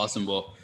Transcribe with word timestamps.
Awesome. 0.00 0.24
Well, 0.24 0.54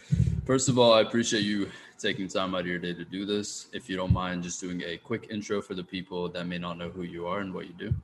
first 0.47 0.71
of 0.71 0.79
all, 0.79 0.95
I 0.95 1.03
appreciate 1.03 1.43
you 1.43 1.69
taking 1.99 2.27
time 2.27 2.55
out 2.55 2.63
of 2.63 2.67
your 2.69 2.79
day 2.79 2.95
to 2.95 3.05
do 3.05 3.27
this. 3.27 3.67
If 3.75 3.87
you 3.87 3.95
don't 3.95 4.15
mind 4.15 4.43
just 4.43 4.63
doing 4.63 4.81
a 4.81 4.97
quick 4.97 5.27
intro 5.31 5.61
for 5.61 5.75
the 5.75 5.85
people 5.85 6.31
that 6.31 6.47
may 6.47 6.57
not 6.57 6.79
know 6.79 6.89
who 6.89 7.03
you 7.03 7.27
are 7.27 7.41
and 7.41 7.53
what 7.53 7.67
you 7.67 7.75
do. 7.75 7.95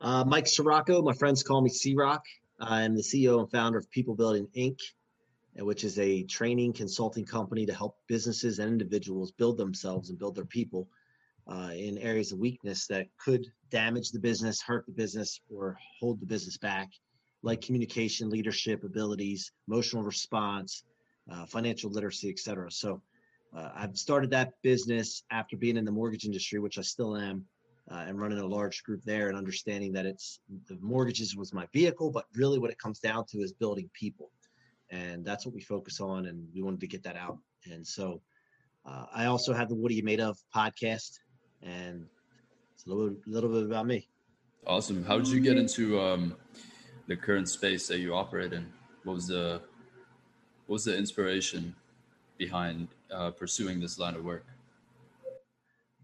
Uh, 0.00 0.24
Mike 0.24 0.46
Ciorrocco, 0.46 1.04
my 1.04 1.12
friends 1.12 1.42
call 1.42 1.60
me 1.60 1.68
C-Rock. 1.68 2.24
I'm 2.58 2.94
the 2.94 3.02
CEO 3.02 3.38
and 3.38 3.50
founder 3.50 3.76
of 3.76 3.90
People 3.90 4.14
Building 4.14 4.48
Inc., 4.56 4.78
which 5.58 5.84
is 5.84 5.98
a 5.98 6.22
training 6.22 6.72
consulting 6.72 7.26
company 7.26 7.66
to 7.66 7.74
help 7.74 7.98
businesses 8.08 8.60
and 8.60 8.72
individuals 8.72 9.32
build 9.32 9.58
themselves 9.58 10.08
and 10.08 10.18
build 10.18 10.36
their 10.36 10.46
people 10.46 10.88
uh, 11.52 11.72
in 11.76 11.98
areas 11.98 12.32
of 12.32 12.38
weakness 12.38 12.86
that 12.86 13.08
could 13.22 13.46
damage 13.70 14.10
the 14.10 14.18
business, 14.18 14.62
hurt 14.62 14.86
the 14.86 14.92
business, 14.92 15.38
or 15.50 15.76
hold 16.00 16.18
the 16.18 16.26
business 16.26 16.56
back, 16.56 16.88
like 17.42 17.60
communication, 17.60 18.30
leadership 18.30 18.84
abilities, 18.84 19.52
emotional 19.68 20.02
response, 20.02 20.84
uh, 21.30 21.46
financial 21.46 21.90
literacy, 21.90 22.28
etc. 22.28 22.70
So 22.70 23.00
uh, 23.56 23.70
I've 23.74 23.96
started 23.96 24.30
that 24.30 24.52
business 24.62 25.24
after 25.30 25.56
being 25.56 25.76
in 25.76 25.84
the 25.84 25.92
mortgage 25.92 26.24
industry, 26.24 26.58
which 26.58 26.78
I 26.78 26.82
still 26.82 27.16
am 27.16 27.44
uh, 27.90 28.04
and 28.06 28.20
running 28.20 28.38
a 28.38 28.46
large 28.46 28.82
group 28.84 29.02
there 29.04 29.28
and 29.28 29.36
understanding 29.36 29.92
that 29.92 30.06
it's 30.06 30.40
the 30.68 30.78
mortgages 30.80 31.36
was 31.36 31.52
my 31.52 31.66
vehicle, 31.72 32.10
but 32.10 32.24
really 32.34 32.58
what 32.58 32.70
it 32.70 32.78
comes 32.78 33.00
down 33.00 33.24
to 33.26 33.38
is 33.38 33.52
building 33.52 33.90
people. 33.92 34.30
And 34.90 35.24
that's 35.24 35.46
what 35.46 35.54
we 35.54 35.60
focus 35.60 36.00
on. 36.00 36.26
And 36.26 36.46
we 36.54 36.62
wanted 36.62 36.80
to 36.80 36.86
get 36.86 37.02
that 37.04 37.16
out. 37.16 37.38
And 37.70 37.86
so 37.86 38.20
uh, 38.86 39.06
I 39.14 39.26
also 39.26 39.52
have 39.52 39.68
the 39.68 39.74
What 39.74 39.90
Are 39.90 39.94
You 39.94 40.02
Made 40.02 40.20
Of 40.20 40.38
podcast. 40.54 41.18
And 41.62 42.06
it's 42.74 42.86
a 42.86 42.88
little, 42.88 43.14
little 43.26 43.50
bit 43.50 43.64
about 43.64 43.86
me. 43.86 44.08
Awesome. 44.66 45.04
How 45.04 45.18
did 45.18 45.28
you 45.28 45.40
get 45.40 45.56
into 45.56 46.00
um, 46.00 46.36
the 47.10 47.16
current 47.16 47.48
space 47.48 47.88
that 47.88 47.98
you 47.98 48.14
operate 48.14 48.52
in? 48.52 48.64
What 49.02 49.14
was 49.14 49.26
the 49.26 49.60
what 50.66 50.74
was 50.74 50.84
the 50.84 50.96
inspiration 50.96 51.74
behind 52.38 52.86
uh, 53.12 53.32
pursuing 53.32 53.80
this 53.80 53.98
line 53.98 54.14
of 54.14 54.24
work? 54.24 54.46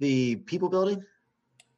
The 0.00 0.34
people 0.34 0.68
building. 0.68 1.04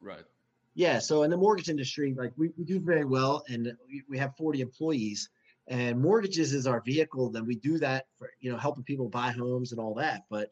Right. 0.01 0.25
Yeah. 0.73 0.97
So 0.97 1.21
in 1.21 1.29
the 1.29 1.37
mortgage 1.37 1.69
industry, 1.69 2.15
like 2.17 2.33
we, 2.37 2.49
we 2.57 2.65
do 2.65 2.79
very 2.79 3.05
well 3.05 3.43
and 3.47 3.71
we, 3.87 4.01
we 4.09 4.17
have 4.17 4.35
40 4.35 4.61
employees 4.61 5.29
and 5.67 6.01
mortgages 6.01 6.51
is 6.55 6.65
our 6.65 6.81
vehicle. 6.81 7.29
Then 7.29 7.45
we 7.45 7.53
do 7.53 7.77
that 7.77 8.07
for, 8.17 8.31
you 8.39 8.51
know, 8.51 8.57
helping 8.57 8.83
people 8.83 9.09
buy 9.09 9.29
homes 9.29 9.71
and 9.71 9.79
all 9.79 9.93
that. 9.93 10.23
But 10.31 10.49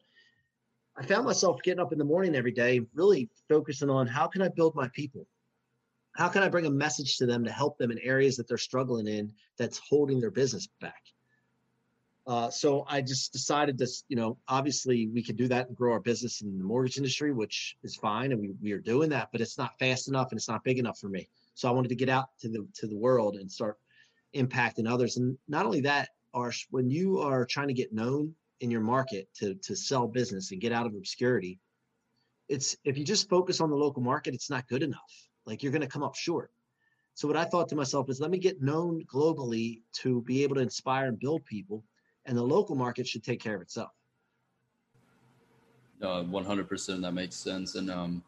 I 0.96 1.04
found 1.04 1.26
myself 1.26 1.60
getting 1.64 1.80
up 1.80 1.92
in 1.92 1.98
the 1.98 2.04
morning 2.04 2.36
every 2.36 2.52
day, 2.52 2.82
really 2.94 3.28
focusing 3.48 3.90
on 3.90 4.06
how 4.06 4.28
can 4.28 4.40
I 4.40 4.48
build 4.48 4.76
my 4.76 4.86
people? 4.94 5.26
How 6.18 6.28
can 6.28 6.42
I 6.42 6.48
bring 6.48 6.66
a 6.66 6.70
message 6.70 7.16
to 7.18 7.26
them 7.26 7.44
to 7.44 7.52
help 7.52 7.78
them 7.78 7.92
in 7.92 7.98
areas 8.00 8.36
that 8.36 8.48
they're 8.48 8.58
struggling 8.58 9.06
in 9.06 9.32
that's 9.56 9.78
holding 9.78 10.18
their 10.18 10.32
business 10.32 10.66
back? 10.80 11.00
Uh, 12.26 12.50
so 12.50 12.84
I 12.88 13.02
just 13.02 13.32
decided 13.32 13.78
to, 13.78 13.86
you 14.08 14.16
know, 14.16 14.36
obviously 14.48 15.06
we 15.06 15.22
could 15.22 15.36
do 15.36 15.46
that 15.46 15.68
and 15.68 15.76
grow 15.76 15.92
our 15.92 16.00
business 16.00 16.40
in 16.40 16.58
the 16.58 16.64
mortgage 16.64 16.96
industry, 16.96 17.32
which 17.32 17.76
is 17.84 17.94
fine, 17.94 18.32
and 18.32 18.40
we, 18.40 18.50
we 18.60 18.72
are 18.72 18.80
doing 18.80 19.08
that, 19.10 19.28
but 19.30 19.40
it's 19.40 19.56
not 19.56 19.78
fast 19.78 20.08
enough 20.08 20.32
and 20.32 20.38
it's 20.38 20.48
not 20.48 20.64
big 20.64 20.80
enough 20.80 20.98
for 20.98 21.08
me. 21.08 21.28
So 21.54 21.68
I 21.68 21.70
wanted 21.70 21.88
to 21.90 21.94
get 21.94 22.08
out 22.08 22.30
to 22.40 22.48
the 22.48 22.66
to 22.74 22.88
the 22.88 22.96
world 22.96 23.36
and 23.36 23.50
start 23.50 23.78
impacting 24.34 24.90
others. 24.90 25.18
And 25.18 25.38
not 25.46 25.66
only 25.66 25.82
that, 25.82 26.08
Arsh, 26.34 26.66
when 26.70 26.90
you 26.90 27.20
are 27.20 27.46
trying 27.46 27.68
to 27.68 27.74
get 27.74 27.92
known 27.92 28.34
in 28.58 28.72
your 28.72 28.80
market 28.80 29.28
to 29.36 29.54
to 29.54 29.76
sell 29.76 30.08
business 30.08 30.50
and 30.50 30.60
get 30.60 30.72
out 30.72 30.84
of 30.84 30.94
obscurity, 30.94 31.60
it's 32.48 32.76
if 32.84 32.98
you 32.98 33.04
just 33.04 33.28
focus 33.28 33.60
on 33.60 33.70
the 33.70 33.76
local 33.76 34.02
market, 34.02 34.34
it's 34.34 34.50
not 34.50 34.66
good 34.66 34.82
enough. 34.82 35.28
Like 35.48 35.62
you're 35.62 35.72
going 35.72 35.82
to 35.82 35.88
come 35.88 36.02
up 36.02 36.14
short. 36.14 36.50
So 37.14 37.26
what 37.26 37.36
I 37.36 37.44
thought 37.44 37.68
to 37.70 37.74
myself 37.74 38.10
is, 38.10 38.20
let 38.20 38.30
me 38.30 38.38
get 38.38 38.62
known 38.62 39.04
globally 39.12 39.80
to 40.02 40.20
be 40.22 40.42
able 40.42 40.54
to 40.56 40.60
inspire 40.60 41.06
and 41.06 41.18
build 41.18 41.44
people 41.46 41.82
and 42.26 42.36
the 42.36 42.42
local 42.42 42.76
market 42.76 43.06
should 43.06 43.24
take 43.24 43.40
care 43.40 43.56
of 43.56 43.62
itself. 43.62 43.90
Uh, 46.02 46.22
100% 46.22 47.00
that 47.00 47.12
makes 47.12 47.34
sense. 47.34 47.74
And, 47.74 47.90
um, 47.90 48.22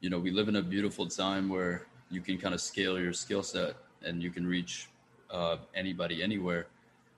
you 0.00 0.08
know, 0.08 0.18
we 0.18 0.30
live 0.30 0.48
in 0.48 0.56
a 0.56 0.62
beautiful 0.62 1.06
time 1.06 1.48
where 1.48 1.86
you 2.10 2.22
can 2.22 2.38
kind 2.38 2.54
of 2.54 2.60
scale 2.60 2.98
your 2.98 3.12
skill 3.12 3.42
set 3.42 3.76
and 4.02 4.22
you 4.22 4.30
can 4.30 4.46
reach 4.46 4.88
uh, 5.30 5.58
anybody 5.74 6.22
anywhere. 6.22 6.66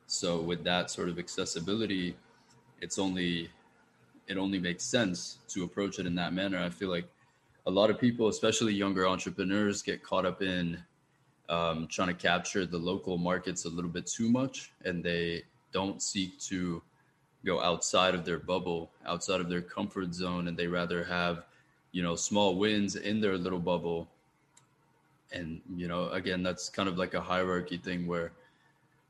So 0.08 0.40
with 0.40 0.64
that 0.64 0.90
sort 0.90 1.08
of 1.08 1.18
accessibility, 1.20 2.16
it's 2.80 2.98
only, 2.98 3.48
it 4.26 4.36
only 4.36 4.58
makes 4.58 4.82
sense 4.82 5.38
to 5.48 5.62
approach 5.62 6.00
it 6.00 6.06
in 6.06 6.16
that 6.16 6.32
manner. 6.32 6.58
I 6.58 6.68
feel 6.68 6.90
like 6.90 7.08
a 7.70 7.72
lot 7.72 7.88
of 7.88 8.00
people, 8.00 8.26
especially 8.26 8.74
younger 8.74 9.06
entrepreneurs, 9.06 9.80
get 9.80 10.02
caught 10.02 10.26
up 10.26 10.42
in 10.42 10.76
um, 11.48 11.86
trying 11.86 12.08
to 12.08 12.14
capture 12.14 12.66
the 12.66 12.76
local 12.76 13.16
markets 13.16 13.64
a 13.64 13.68
little 13.68 13.90
bit 13.90 14.08
too 14.08 14.28
much, 14.28 14.72
and 14.84 15.04
they 15.04 15.44
don't 15.72 16.02
seek 16.02 16.36
to 16.40 16.82
go 17.46 17.60
outside 17.62 18.16
of 18.16 18.24
their 18.24 18.40
bubble, 18.40 18.90
outside 19.06 19.40
of 19.40 19.48
their 19.48 19.62
comfort 19.62 20.12
zone, 20.12 20.48
and 20.48 20.56
they 20.56 20.66
rather 20.66 21.04
have, 21.04 21.44
you 21.92 22.02
know, 22.02 22.16
small 22.16 22.56
wins 22.56 22.96
in 22.96 23.20
their 23.20 23.38
little 23.38 23.60
bubble. 23.60 24.08
And 25.32 25.60
you 25.76 25.86
know, 25.86 26.08
again, 26.08 26.42
that's 26.42 26.68
kind 26.68 26.88
of 26.88 26.98
like 26.98 27.14
a 27.14 27.20
hierarchy 27.20 27.76
thing 27.76 28.04
where, 28.08 28.32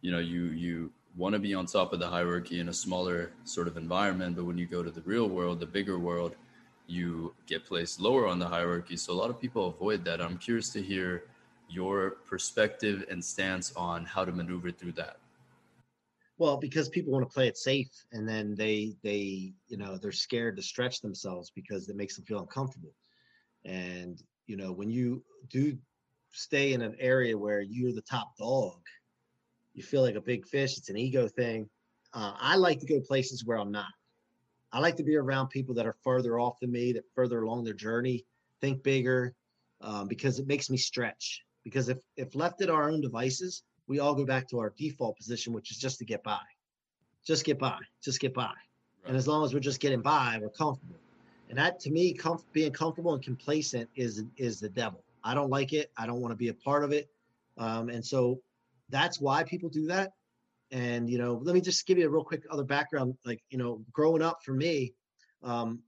you 0.02 0.12
know, 0.12 0.18
you 0.18 0.44
you 0.64 0.92
want 1.16 1.32
to 1.32 1.38
be 1.38 1.54
on 1.54 1.64
top 1.64 1.94
of 1.94 1.98
the 1.98 2.08
hierarchy 2.08 2.60
in 2.60 2.68
a 2.68 2.74
smaller 2.74 3.32
sort 3.44 3.68
of 3.68 3.78
environment, 3.78 4.36
but 4.36 4.44
when 4.44 4.58
you 4.58 4.66
go 4.66 4.82
to 4.82 4.90
the 4.90 5.00
real 5.00 5.30
world, 5.30 5.60
the 5.60 5.66
bigger 5.66 5.98
world, 5.98 6.36
you 6.90 7.34
get 7.46 7.64
placed 7.64 8.00
lower 8.00 8.26
on 8.26 8.38
the 8.38 8.48
hierarchy. 8.48 8.96
So 8.96 9.12
a 9.12 9.14
lot 9.14 9.30
of 9.30 9.40
people 9.40 9.68
avoid 9.68 10.04
that. 10.04 10.20
I'm 10.20 10.38
curious 10.38 10.70
to 10.70 10.82
hear 10.82 11.24
your 11.68 12.10
perspective 12.26 13.04
and 13.08 13.24
stance 13.24 13.72
on 13.76 14.04
how 14.04 14.24
to 14.24 14.32
maneuver 14.32 14.70
through 14.70 14.92
that. 14.92 15.18
Well, 16.38 16.56
because 16.56 16.88
people 16.88 17.12
want 17.12 17.28
to 17.28 17.32
play 17.32 17.48
it 17.48 17.58
safe, 17.58 17.90
and 18.12 18.26
then 18.26 18.54
they 18.54 18.94
they 19.02 19.52
you 19.68 19.76
know 19.76 19.98
they're 19.98 20.10
scared 20.10 20.56
to 20.56 20.62
stretch 20.62 21.00
themselves 21.00 21.52
because 21.54 21.88
it 21.88 21.96
makes 21.96 22.16
them 22.16 22.24
feel 22.24 22.40
uncomfortable. 22.40 22.94
And 23.64 24.20
you 24.46 24.56
know 24.56 24.72
when 24.72 24.90
you 24.90 25.22
do 25.50 25.76
stay 26.32 26.72
in 26.72 26.80
an 26.80 26.96
area 26.98 27.36
where 27.36 27.60
you're 27.60 27.92
the 27.92 28.02
top 28.02 28.36
dog, 28.38 28.80
you 29.74 29.82
feel 29.82 30.02
like 30.02 30.14
a 30.14 30.20
big 30.20 30.46
fish. 30.46 30.78
It's 30.78 30.88
an 30.88 30.96
ego 30.96 31.28
thing. 31.28 31.68
Uh, 32.14 32.32
I 32.40 32.56
like 32.56 32.80
to 32.80 32.86
go 32.86 33.00
places 33.00 33.44
where 33.44 33.58
I'm 33.58 33.70
not. 33.70 33.92
I 34.72 34.78
like 34.78 34.96
to 34.96 35.02
be 35.02 35.16
around 35.16 35.48
people 35.48 35.74
that 35.74 35.86
are 35.86 35.96
further 36.04 36.38
off 36.38 36.60
than 36.60 36.70
me, 36.70 36.92
that 36.92 37.04
further 37.14 37.42
along 37.42 37.64
their 37.64 37.74
journey, 37.74 38.24
think 38.60 38.82
bigger, 38.82 39.34
um, 39.80 40.06
because 40.06 40.38
it 40.38 40.46
makes 40.46 40.70
me 40.70 40.76
stretch. 40.76 41.42
Because 41.64 41.88
if 41.88 41.98
if 42.16 42.34
left 42.34 42.62
at 42.62 42.70
our 42.70 42.90
own 42.90 43.00
devices, 43.00 43.62
we 43.86 43.98
all 43.98 44.14
go 44.14 44.24
back 44.24 44.48
to 44.48 44.58
our 44.58 44.72
default 44.76 45.16
position, 45.16 45.52
which 45.52 45.70
is 45.70 45.78
just 45.78 45.98
to 45.98 46.04
get 46.04 46.22
by. 46.22 46.40
Just 47.26 47.44
get 47.44 47.58
by. 47.58 47.78
Just 48.02 48.20
get 48.20 48.32
by. 48.32 48.44
Right. 48.44 48.54
And 49.08 49.16
as 49.16 49.26
long 49.26 49.44
as 49.44 49.52
we're 49.52 49.60
just 49.60 49.80
getting 49.80 50.00
by, 50.00 50.38
we're 50.40 50.50
comfortable. 50.50 50.96
And 51.48 51.58
that 51.58 51.80
to 51.80 51.90
me, 51.90 52.14
comf- 52.14 52.44
being 52.52 52.72
comfortable 52.72 53.14
and 53.14 53.22
complacent 53.22 53.90
is 53.96 54.22
is 54.36 54.60
the 54.60 54.68
devil. 54.68 55.02
I 55.24 55.34
don't 55.34 55.50
like 55.50 55.72
it. 55.72 55.90
I 55.96 56.06
don't 56.06 56.20
want 56.20 56.32
to 56.32 56.36
be 56.36 56.48
a 56.48 56.54
part 56.54 56.84
of 56.84 56.92
it. 56.92 57.10
Um, 57.58 57.88
and 57.88 58.04
so 58.04 58.40
that's 58.88 59.20
why 59.20 59.42
people 59.44 59.68
do 59.68 59.86
that. 59.88 60.12
And 60.72 61.10
you 61.10 61.18
know, 61.18 61.40
let 61.42 61.54
me 61.54 61.60
just 61.60 61.86
give 61.86 61.98
you 61.98 62.06
a 62.06 62.10
real 62.10 62.24
quick 62.24 62.44
other 62.50 62.64
background. 62.64 63.16
Like 63.24 63.42
you 63.50 63.58
know, 63.58 63.84
growing 63.92 64.22
up 64.22 64.42
for 64.44 64.52
me, 64.52 64.94
um, 65.42 65.80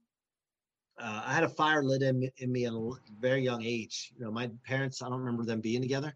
uh, 0.99 1.23
I 1.25 1.33
had 1.33 1.43
a 1.43 1.49
fire 1.49 1.83
lit 1.83 2.01
in, 2.01 2.29
in 2.37 2.51
me 2.51 2.65
at 2.65 2.73
a 2.73 2.91
very 3.19 3.41
young 3.41 3.63
age. 3.63 4.13
You 4.17 4.25
know, 4.25 4.31
my 4.31 4.49
parents, 4.65 5.01
I 5.01 5.09
don't 5.09 5.19
remember 5.19 5.45
them 5.45 5.61
being 5.61 5.81
together, 5.81 6.13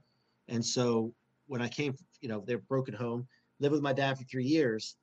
and 0.48 0.64
so 0.64 1.14
when 1.48 1.62
I 1.62 1.70
came, 1.70 1.96
you 2.22 2.28
know, 2.28 2.44
they're 2.46 2.58
broken 2.58 2.94
home, 2.94 3.28
lived 3.60 3.74
with 3.74 3.82
my 3.82 3.94
dad 3.94 4.18
for 4.18 4.26
three 4.26 4.46
years. 4.46 4.98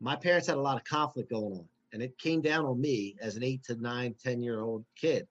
My 0.00 0.16
parents 0.16 0.48
had 0.48 0.56
a 0.56 0.60
lot 0.60 0.76
of 0.76 0.84
conflict 0.84 1.30
going 1.30 1.52
on, 1.52 1.68
and 1.92 2.02
it 2.02 2.18
came 2.18 2.42
down 2.42 2.66
on 2.66 2.80
me 2.80 3.16
as 3.20 3.36
an 3.36 3.44
eight 3.44 3.62
to 3.64 3.76
nine 3.76 4.14
ten 4.22 4.42
year 4.42 4.60
old 4.60 4.84
kid. 4.96 5.26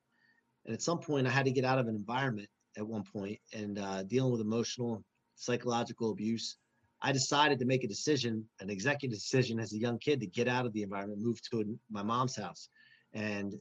And 0.66 0.74
at 0.74 0.82
some 0.82 1.00
point, 1.00 1.28
I 1.28 1.30
had 1.30 1.46
to 1.46 1.52
get 1.52 1.66
out 1.66 1.80
of 1.80 1.88
an 1.88 1.96
environment 1.96 2.48
at 2.78 2.88
one 2.88 3.04
point 3.04 3.40
and 3.54 3.78
uh, 3.78 4.04
dealing 4.04 4.32
with 4.32 4.42
emotional, 4.42 5.04
psychological 5.36 6.12
abuse. 6.12 6.58
I 7.04 7.12
decided 7.12 7.60
to 7.60 7.66
make 7.66 7.84
a 7.84 7.88
decision, 7.88 8.46
an 8.62 8.70
executive 8.70 9.18
decision 9.18 9.60
as 9.60 9.74
a 9.74 9.78
young 9.78 10.00
kid 10.00 10.22
to 10.22 10.26
get 10.26 10.48
out 10.48 10.66
of 10.66 10.72
the 10.72 10.84
environment, 10.84 11.22
move 11.22 11.42
to 11.52 11.78
my 11.92 12.02
mom's 12.02 12.38
house. 12.38 12.70
And 13.14 13.54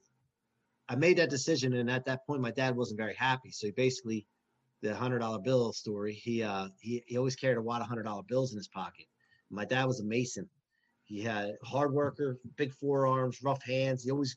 I 0.89 0.95
made 0.95 1.19
that 1.19 1.29
decision. 1.29 1.75
And 1.75 1.91
at 1.91 2.05
that 2.05 2.25
point, 2.25 2.41
my 2.41 2.53
dad 2.53 2.77
wasn't 2.77 2.99
very 2.99 3.17
happy. 3.17 3.51
So 3.51 3.67
he 3.67 3.73
basically 3.73 4.27
the 4.81 4.95
hundred 4.95 5.21
dollar 5.21 5.39
bill 5.39 5.73
story, 5.73 6.15
he 6.15 6.43
uh 6.43 6.69
he, 6.81 7.03
he 7.07 7.17
always 7.19 7.37
carried 7.37 7.59
a 7.59 7.63
wad 7.63 7.83
of 7.83 7.89
hundred 7.89 8.05
dollar 8.05 8.23
bills 8.23 8.53
in 8.53 8.59
his 8.59 8.69
pocket. 8.69 9.07
My 9.51 9.65
dad 9.65 9.85
was 9.85 10.01
a 10.01 10.05
mason. 10.05 10.49
He 11.05 11.21
had 11.21 11.57
hard 11.65 11.93
worker, 11.93 12.39
big 12.57 12.73
forearms, 12.73 13.43
rough 13.43 13.63
hands. 13.63 14.05
He 14.05 14.11
always, 14.11 14.37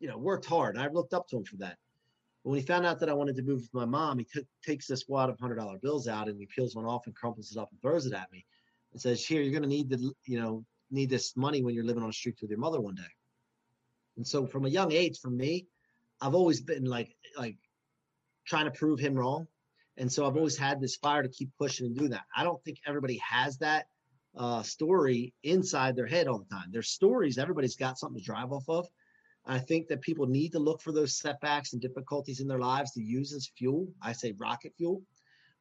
you 0.00 0.08
know, 0.08 0.18
worked 0.18 0.44
hard. 0.44 0.76
And 0.76 0.84
I 0.84 0.88
looked 0.88 1.14
up 1.14 1.28
to 1.28 1.36
him 1.36 1.44
for 1.44 1.56
that. 1.58 1.78
But 2.44 2.50
when 2.50 2.60
he 2.60 2.66
found 2.66 2.86
out 2.86 3.00
that 3.00 3.08
I 3.08 3.14
wanted 3.14 3.36
to 3.36 3.42
move 3.42 3.62
with 3.62 3.74
my 3.74 3.86
mom, 3.86 4.18
he 4.18 4.24
t- 4.24 4.46
takes 4.64 4.86
this 4.86 5.08
wad 5.08 5.30
of 5.30 5.40
hundred 5.40 5.56
dollar 5.56 5.78
bills 5.78 6.06
out 6.06 6.28
and 6.28 6.38
he 6.38 6.46
peels 6.46 6.76
one 6.76 6.84
off 6.84 7.06
and 7.06 7.14
crumples 7.14 7.50
it 7.50 7.58
up 7.58 7.70
and 7.72 7.80
throws 7.80 8.06
it 8.06 8.12
at 8.12 8.30
me 8.30 8.44
and 8.92 9.00
says, 9.00 9.24
"Here, 9.24 9.42
you're 9.42 9.52
going 9.52 9.62
to 9.62 9.68
need 9.68 9.88
the, 9.88 10.12
you 10.26 10.40
know, 10.40 10.64
need 10.90 11.10
this 11.10 11.36
money 11.36 11.62
when 11.62 11.74
you're 11.74 11.84
living 11.84 12.02
on 12.02 12.10
the 12.10 12.14
streets 12.14 12.42
with 12.42 12.50
your 12.50 12.60
mother 12.60 12.80
one 12.80 12.94
day." 12.94 13.02
And 14.16 14.26
so, 14.26 14.46
from 14.46 14.66
a 14.66 14.68
young 14.68 14.92
age, 14.92 15.18
for 15.20 15.30
me, 15.30 15.66
I've 16.20 16.34
always 16.34 16.60
been 16.60 16.84
like, 16.84 17.16
like 17.36 17.56
trying 18.46 18.66
to 18.66 18.70
prove 18.70 19.00
him 19.00 19.14
wrong 19.14 19.48
and 19.96 20.12
so 20.12 20.26
I've 20.26 20.36
always 20.36 20.56
had 20.56 20.80
this 20.80 20.96
fire 20.96 21.22
to 21.22 21.28
keep 21.28 21.50
pushing 21.58 21.86
and 21.86 21.96
do 21.96 22.08
that. 22.08 22.24
I 22.36 22.44
don't 22.44 22.62
think 22.64 22.78
everybody 22.86 23.18
has 23.18 23.58
that 23.58 23.86
uh, 24.36 24.62
story 24.62 25.32
inside 25.42 25.94
their 25.94 26.06
head 26.06 26.26
all 26.26 26.38
the 26.38 26.54
time. 26.54 26.70
There's 26.72 26.90
stories, 26.90 27.38
everybody's 27.38 27.76
got 27.76 27.98
something 27.98 28.20
to 28.20 28.24
drive 28.24 28.52
off 28.52 28.68
of. 28.68 28.88
I 29.46 29.58
think 29.58 29.88
that 29.88 30.00
people 30.00 30.26
need 30.26 30.52
to 30.52 30.58
look 30.58 30.80
for 30.80 30.92
those 30.92 31.18
setbacks 31.18 31.72
and 31.72 31.82
difficulties 31.82 32.40
in 32.40 32.48
their 32.48 32.58
lives 32.58 32.92
to 32.92 33.02
use 33.02 33.32
as 33.32 33.50
fuel. 33.58 33.88
I 34.00 34.12
say 34.12 34.32
rocket 34.38 34.72
fuel. 34.76 35.02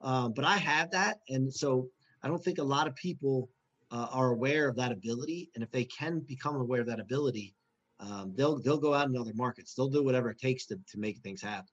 Um, 0.01 0.33
but 0.33 0.45
I 0.45 0.57
have 0.57 0.91
that. 0.91 1.19
And 1.30 1.53
so 1.53 1.89
I 2.21 2.27
don't 2.27 2.44
think 2.44 2.59
a 2.59 2.63
lot 2.63 2.88
of 2.88 2.95
people 2.95 3.50
uh, 3.91 4.07
are 4.12 4.31
aware 4.31 4.68
of 4.68 4.75
that 4.77 4.91
ability. 4.91 5.50
And 5.56 5.63
if 5.63 5.71
they 5.71 5.83
can 5.85 6.19
become 6.19 6.56
aware 6.56 6.81
of 6.81 6.88
that 6.88 7.00
ability, 7.00 7.56
um, 8.00 8.33
they'll 8.35 8.59
they'll 8.59 8.77
go 8.77 8.94
out 8.94 9.07
in 9.07 9.15
other 9.15 9.33
markets. 9.35 9.74
They'll 9.74 9.89
do 9.89 10.03
whatever 10.03 10.30
it 10.30 10.39
takes 10.39 10.65
to, 10.68 10.80
to 10.91 11.00
make 11.00 11.19
things 11.19 11.41
happen. 11.41 11.68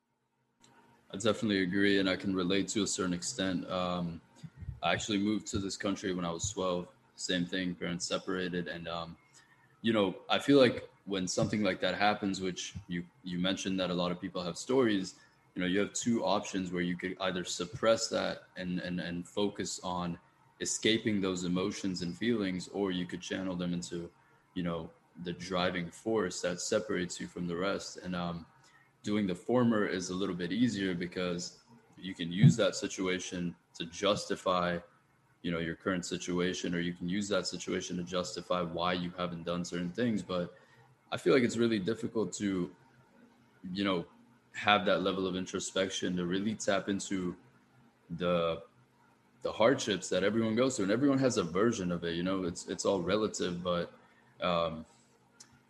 I 1.13 1.17
definitely 1.17 1.63
agree, 1.63 1.99
and 1.99 2.09
I 2.09 2.15
can 2.15 2.35
relate 2.35 2.69
to 2.69 2.85
a 2.85 2.87
certain 2.87 3.13
extent. 3.13 3.69
Um, 3.69 4.21
I 4.83 4.93
actually 4.93 5.19
moved 5.19 5.47
to 5.49 5.59
this 5.59 5.77
country 5.77 6.15
when 6.15 6.25
I 6.25 6.31
was 6.31 6.51
12. 6.51 6.87
Same 7.17 7.45
thing, 7.45 7.75
parents 7.75 8.07
separated, 8.07 8.69
and 8.69 8.87
um, 8.87 9.17
you 9.83 9.93
know, 9.93 10.15
I 10.29 10.39
feel 10.39 10.59
like 10.59 10.89
when 11.07 11.27
something 11.27 11.63
like 11.63 11.81
that 11.81 11.95
happens, 11.95 12.41
which 12.41 12.75
you 12.89 13.05
you 13.25 13.39
mentioned 13.39 13.79
that 13.81 13.91
a 13.91 13.95
lot 13.95 14.13
of 14.13 14.21
people 14.21 14.43
have 14.43 14.57
stories, 14.57 15.15
you 15.55 15.63
know, 15.63 15.69
you 15.69 15.79
have 15.81 15.93
two 15.93 16.25
options 16.25 16.73
where 16.73 16.83
you 16.83 16.97
could 16.97 17.17
either 17.21 17.45
suppress 17.45 18.09
that 18.09 18.43
and 18.57 18.81
and 18.81 19.01
and 19.01 19.27
focus 19.27 19.81
on 19.83 20.19
escaping 20.61 21.21
those 21.21 21.45
emotions 21.45 22.03
and 22.03 22.17
feelings, 22.17 22.69
or 22.73 22.91
you 22.91 23.07
could 23.07 23.21
channel 23.21 23.57
them 23.57 23.73
into, 23.73 24.11
you 24.55 24.63
know, 24.63 24.91
the 25.25 25.33
driving 25.33 25.91
force 25.91 26.41
that 26.43 26.61
separates 26.61 27.19
you 27.21 27.27
from 27.27 27.47
the 27.47 27.57
rest. 27.57 27.99
And 28.05 28.15
um, 28.15 28.47
doing 29.03 29.27
the 29.27 29.35
former 29.35 29.87
is 29.87 30.11
a 30.11 30.15
little 30.15 30.35
bit 30.35 30.53
easier 30.53 30.95
because 30.95 31.59
you 31.99 32.15
can 32.15 32.31
use 32.31 32.57
that 32.57 32.77
situation 32.77 33.55
to 33.79 33.87
justify 33.87 34.79
you 35.43 35.51
know 35.51 35.59
your 35.59 35.75
current 35.75 36.05
situation 36.05 36.75
or 36.75 36.81
you 36.81 36.93
can 36.93 37.09
use 37.09 37.29
that 37.29 37.47
situation 37.47 37.97
to 37.97 38.03
justify 38.03 38.63
why 38.63 38.93
you 38.93 39.13
haven't 39.17 39.45
done 39.45 39.65
certain 39.65 39.91
things. 39.91 40.23
But 40.23 40.55
i 41.13 41.17
feel 41.17 41.35
like 41.35 41.43
it's 41.43 41.57
really 41.57 41.79
difficult 41.79 42.33
to 42.33 42.71
you 43.73 43.85
know 43.85 44.05
have 44.53 44.85
that 44.87 45.03
level 45.03 45.27
of 45.27 45.35
introspection 45.37 46.17
to 46.17 46.25
really 46.25 46.55
tap 46.55 46.89
into 46.89 47.35
the 48.19 48.63
the 49.43 49.51
hardships 49.51 50.09
that 50.11 50.23
everyone 50.23 50.55
goes 50.55 50.77
through. 50.77 50.85
And 50.85 50.93
everyone 50.93 51.19
has 51.19 51.39
a 51.39 51.43
version 51.43 51.91
of 51.91 52.05
it 52.05 52.15
you 52.15 52.23
know 52.23 52.45
it's 52.45 52.67
it's 52.69 52.85
all 52.85 53.01
relative. 53.01 53.63
But 53.63 53.93
um 54.43 54.85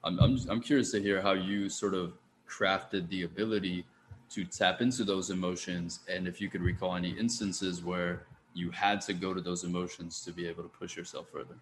i'm 0.04 0.18
i'm, 0.20 0.38
I'm 0.48 0.60
curious 0.60 0.90
to 0.92 1.02
hear 1.02 1.20
how 1.20 1.32
you 1.32 1.68
sort 1.68 1.94
of 1.94 2.14
crafted 2.48 3.08
the 3.08 3.24
ability 3.24 3.84
to 4.30 4.44
tap 4.44 4.80
into 4.80 5.04
those 5.04 5.30
emotions 5.30 6.00
and 6.08 6.28
if 6.28 6.40
you 6.40 6.48
could 6.48 6.62
recall 6.62 6.94
any 6.96 7.10
instances 7.10 7.82
where 7.82 8.26
you 8.54 8.70
had 8.70 9.00
to 9.02 9.12
go 9.12 9.34
to 9.34 9.40
those 9.40 9.64
emotions 9.64 10.22
to 10.24 10.32
be 10.32 10.46
able 10.46 10.62
to 10.62 10.68
push 10.68 10.96
yourself 10.96 11.26
further. 11.32 11.56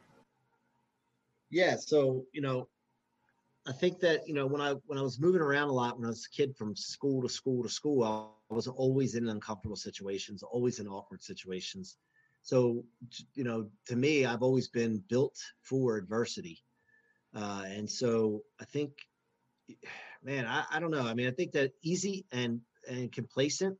Yeah 1.50 1.76
so 1.76 2.24
you 2.32 2.42
know 2.42 2.68
i 3.66 3.72
think 3.72 4.00
that 4.00 4.28
you 4.28 4.34
know 4.34 4.46
when 4.46 4.60
i 4.60 4.74
when 4.86 4.98
i 4.98 5.02
was 5.02 5.18
moving 5.18 5.40
around 5.40 5.68
a 5.68 5.72
lot 5.72 5.96
when 5.96 6.04
i 6.04 6.08
was 6.08 6.26
a 6.26 6.36
kid 6.36 6.54
from 6.56 6.76
school 6.76 7.22
to 7.22 7.28
school 7.28 7.62
to 7.62 7.68
school 7.70 8.04
i 8.50 8.54
was 8.54 8.66
always 8.68 9.14
in 9.14 9.28
uncomfortable 9.28 9.76
situations 9.76 10.42
always 10.42 10.78
in 10.78 10.86
awkward 10.86 11.22
situations. 11.22 11.96
So 12.42 12.84
you 13.34 13.44
know 13.44 13.68
to 13.86 13.96
me 13.96 14.26
i've 14.26 14.42
always 14.42 14.68
been 14.68 15.02
built 15.08 15.36
for 15.62 15.96
adversity. 15.96 16.58
Uh, 17.34 17.64
and 17.66 17.90
so 17.90 18.42
i 18.60 18.64
think 18.64 18.92
man, 20.22 20.46
I, 20.46 20.64
I 20.70 20.80
don't 20.80 20.90
know. 20.90 21.06
I 21.06 21.14
mean, 21.14 21.28
I 21.28 21.30
think 21.30 21.52
that 21.52 21.72
easy 21.82 22.26
and 22.32 22.60
and 22.88 23.12
complacent 23.12 23.78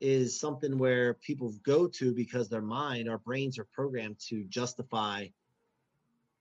is 0.00 0.38
something 0.38 0.78
where 0.78 1.14
people 1.14 1.54
go 1.64 1.86
to 1.86 2.14
because 2.14 2.48
their 2.48 2.62
mind, 2.62 3.08
our 3.08 3.18
brains 3.18 3.58
are 3.58 3.66
programmed 3.72 4.16
to 4.28 4.44
justify 4.44 5.26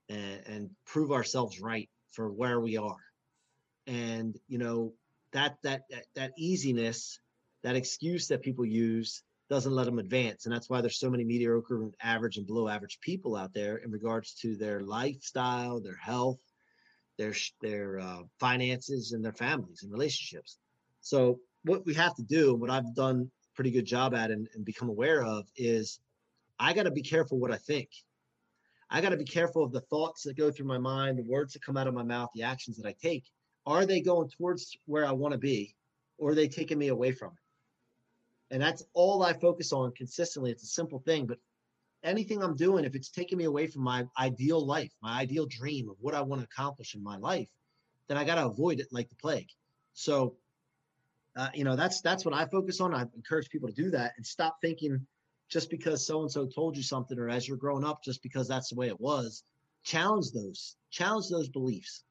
and, 0.09 0.41
and 0.45 0.69
prove 0.85 1.11
ourselves 1.11 1.59
right 1.59 1.89
for 2.11 2.31
where 2.31 2.59
we 2.59 2.77
are. 2.77 2.97
And 3.87 4.35
you 4.47 4.57
know 4.57 4.93
that 5.33 5.57
that 5.63 5.83
that, 5.89 6.05
that 6.15 6.31
easiness, 6.37 7.19
that 7.63 7.75
excuse 7.75 8.27
that 8.27 8.41
people 8.41 8.65
use 8.65 9.23
doesn't 9.47 9.73
let 9.73 9.85
them 9.85 9.99
advance 9.99 10.47
and 10.47 10.55
that's 10.55 10.71
why 10.71 10.81
there's 10.81 10.97
so 10.97 11.07
many 11.07 11.23
mediocre 11.23 11.83
and 11.83 11.93
average 12.01 12.37
and 12.37 12.47
below 12.47 12.67
average 12.67 12.97
people 12.99 13.35
out 13.35 13.53
there 13.53 13.77
in 13.77 13.91
regards 13.91 14.33
to 14.33 14.55
their 14.55 14.81
lifestyle 14.81 15.79
their 15.79 15.95
health 15.97 16.39
their 17.17 17.33
their 17.61 17.99
uh, 17.99 18.21
finances 18.39 19.11
and 19.11 19.23
their 19.23 19.33
families 19.33 19.83
and 19.83 19.91
relationships. 19.91 20.57
So 21.01 21.39
what 21.63 21.85
we 21.85 21.93
have 21.95 22.15
to 22.15 22.23
do, 22.23 22.51
and 22.51 22.61
what 22.61 22.69
I've 22.69 22.95
done 22.95 23.31
pretty 23.55 23.71
good 23.71 23.85
job 23.85 24.13
at 24.13 24.31
and, 24.31 24.47
and 24.53 24.65
become 24.65 24.89
aware 24.89 25.23
of, 25.23 25.47
is 25.55 25.99
I 26.59 26.73
got 26.73 26.83
to 26.83 26.91
be 26.91 27.01
careful 27.01 27.39
what 27.39 27.51
I 27.51 27.57
think. 27.57 27.89
I 28.89 29.01
got 29.01 29.09
to 29.09 29.17
be 29.17 29.25
careful 29.25 29.63
of 29.63 29.71
the 29.71 29.81
thoughts 29.81 30.23
that 30.23 30.37
go 30.37 30.51
through 30.51 30.67
my 30.67 30.77
mind, 30.77 31.17
the 31.17 31.23
words 31.23 31.53
that 31.53 31.63
come 31.63 31.77
out 31.77 31.87
of 31.87 31.93
my 31.93 32.03
mouth, 32.03 32.29
the 32.35 32.43
actions 32.43 32.77
that 32.77 32.87
I 32.87 32.95
take. 33.01 33.23
Are 33.65 33.85
they 33.85 33.99
going 34.01 34.29
towards 34.29 34.77
where 34.85 35.05
I 35.05 35.11
want 35.11 35.31
to 35.31 35.39
be, 35.39 35.75
or 36.17 36.31
are 36.31 36.35
they 36.35 36.47
taking 36.47 36.77
me 36.77 36.89
away 36.89 37.11
from 37.11 37.31
it? 37.31 38.53
And 38.53 38.61
that's 38.61 38.83
all 38.93 39.23
I 39.23 39.33
focus 39.33 39.73
on 39.73 39.91
consistently. 39.93 40.51
It's 40.51 40.63
a 40.63 40.67
simple 40.67 40.99
thing, 40.99 41.25
but 41.25 41.39
anything 42.03 42.43
I'm 42.43 42.55
doing, 42.55 42.85
if 42.85 42.95
it's 42.95 43.09
taking 43.09 43.39
me 43.39 43.45
away 43.45 43.65
from 43.65 43.81
my 43.81 44.05
ideal 44.19 44.63
life, 44.63 44.91
my 45.01 45.19
ideal 45.19 45.47
dream 45.47 45.89
of 45.89 45.95
what 45.99 46.13
I 46.13 46.21
want 46.21 46.41
to 46.41 46.45
accomplish 46.45 46.93
in 46.93 47.03
my 47.03 47.17
life, 47.17 47.49
then 48.07 48.17
I 48.17 48.23
got 48.23 48.35
to 48.35 48.45
avoid 48.45 48.79
it 48.79 48.87
like 48.91 49.09
the 49.09 49.15
plague. 49.15 49.49
So, 49.93 50.35
uh, 51.35 51.49
you 51.53 51.63
know, 51.63 51.75
that's 51.75 52.01
that's 52.01 52.23
what 52.23 52.33
I 52.33 52.45
focus 52.45 52.79
on. 52.79 52.93
I 52.93 53.05
encourage 53.15 53.49
people 53.49 53.67
to 53.67 53.75
do 53.75 53.89
that 53.91 54.13
and 54.17 54.25
stop 54.25 54.57
thinking 54.61 55.05
just 55.49 55.69
because 55.69 56.05
so 56.05 56.21
and 56.21 56.31
so 56.31 56.45
told 56.45 56.77
you 56.77 56.83
something, 56.83 57.19
or 57.19 57.29
as 57.29 57.47
you're 57.47 57.57
growing 57.57 57.83
up, 57.83 58.03
just 58.03 58.23
because 58.23 58.47
that's 58.47 58.69
the 58.69 58.75
way 58.75 58.87
it 58.87 58.99
was. 58.99 59.43
Challenge 59.83 60.31
those, 60.31 60.77
challenge 60.91 61.27
those 61.29 61.49
beliefs, 61.49 62.03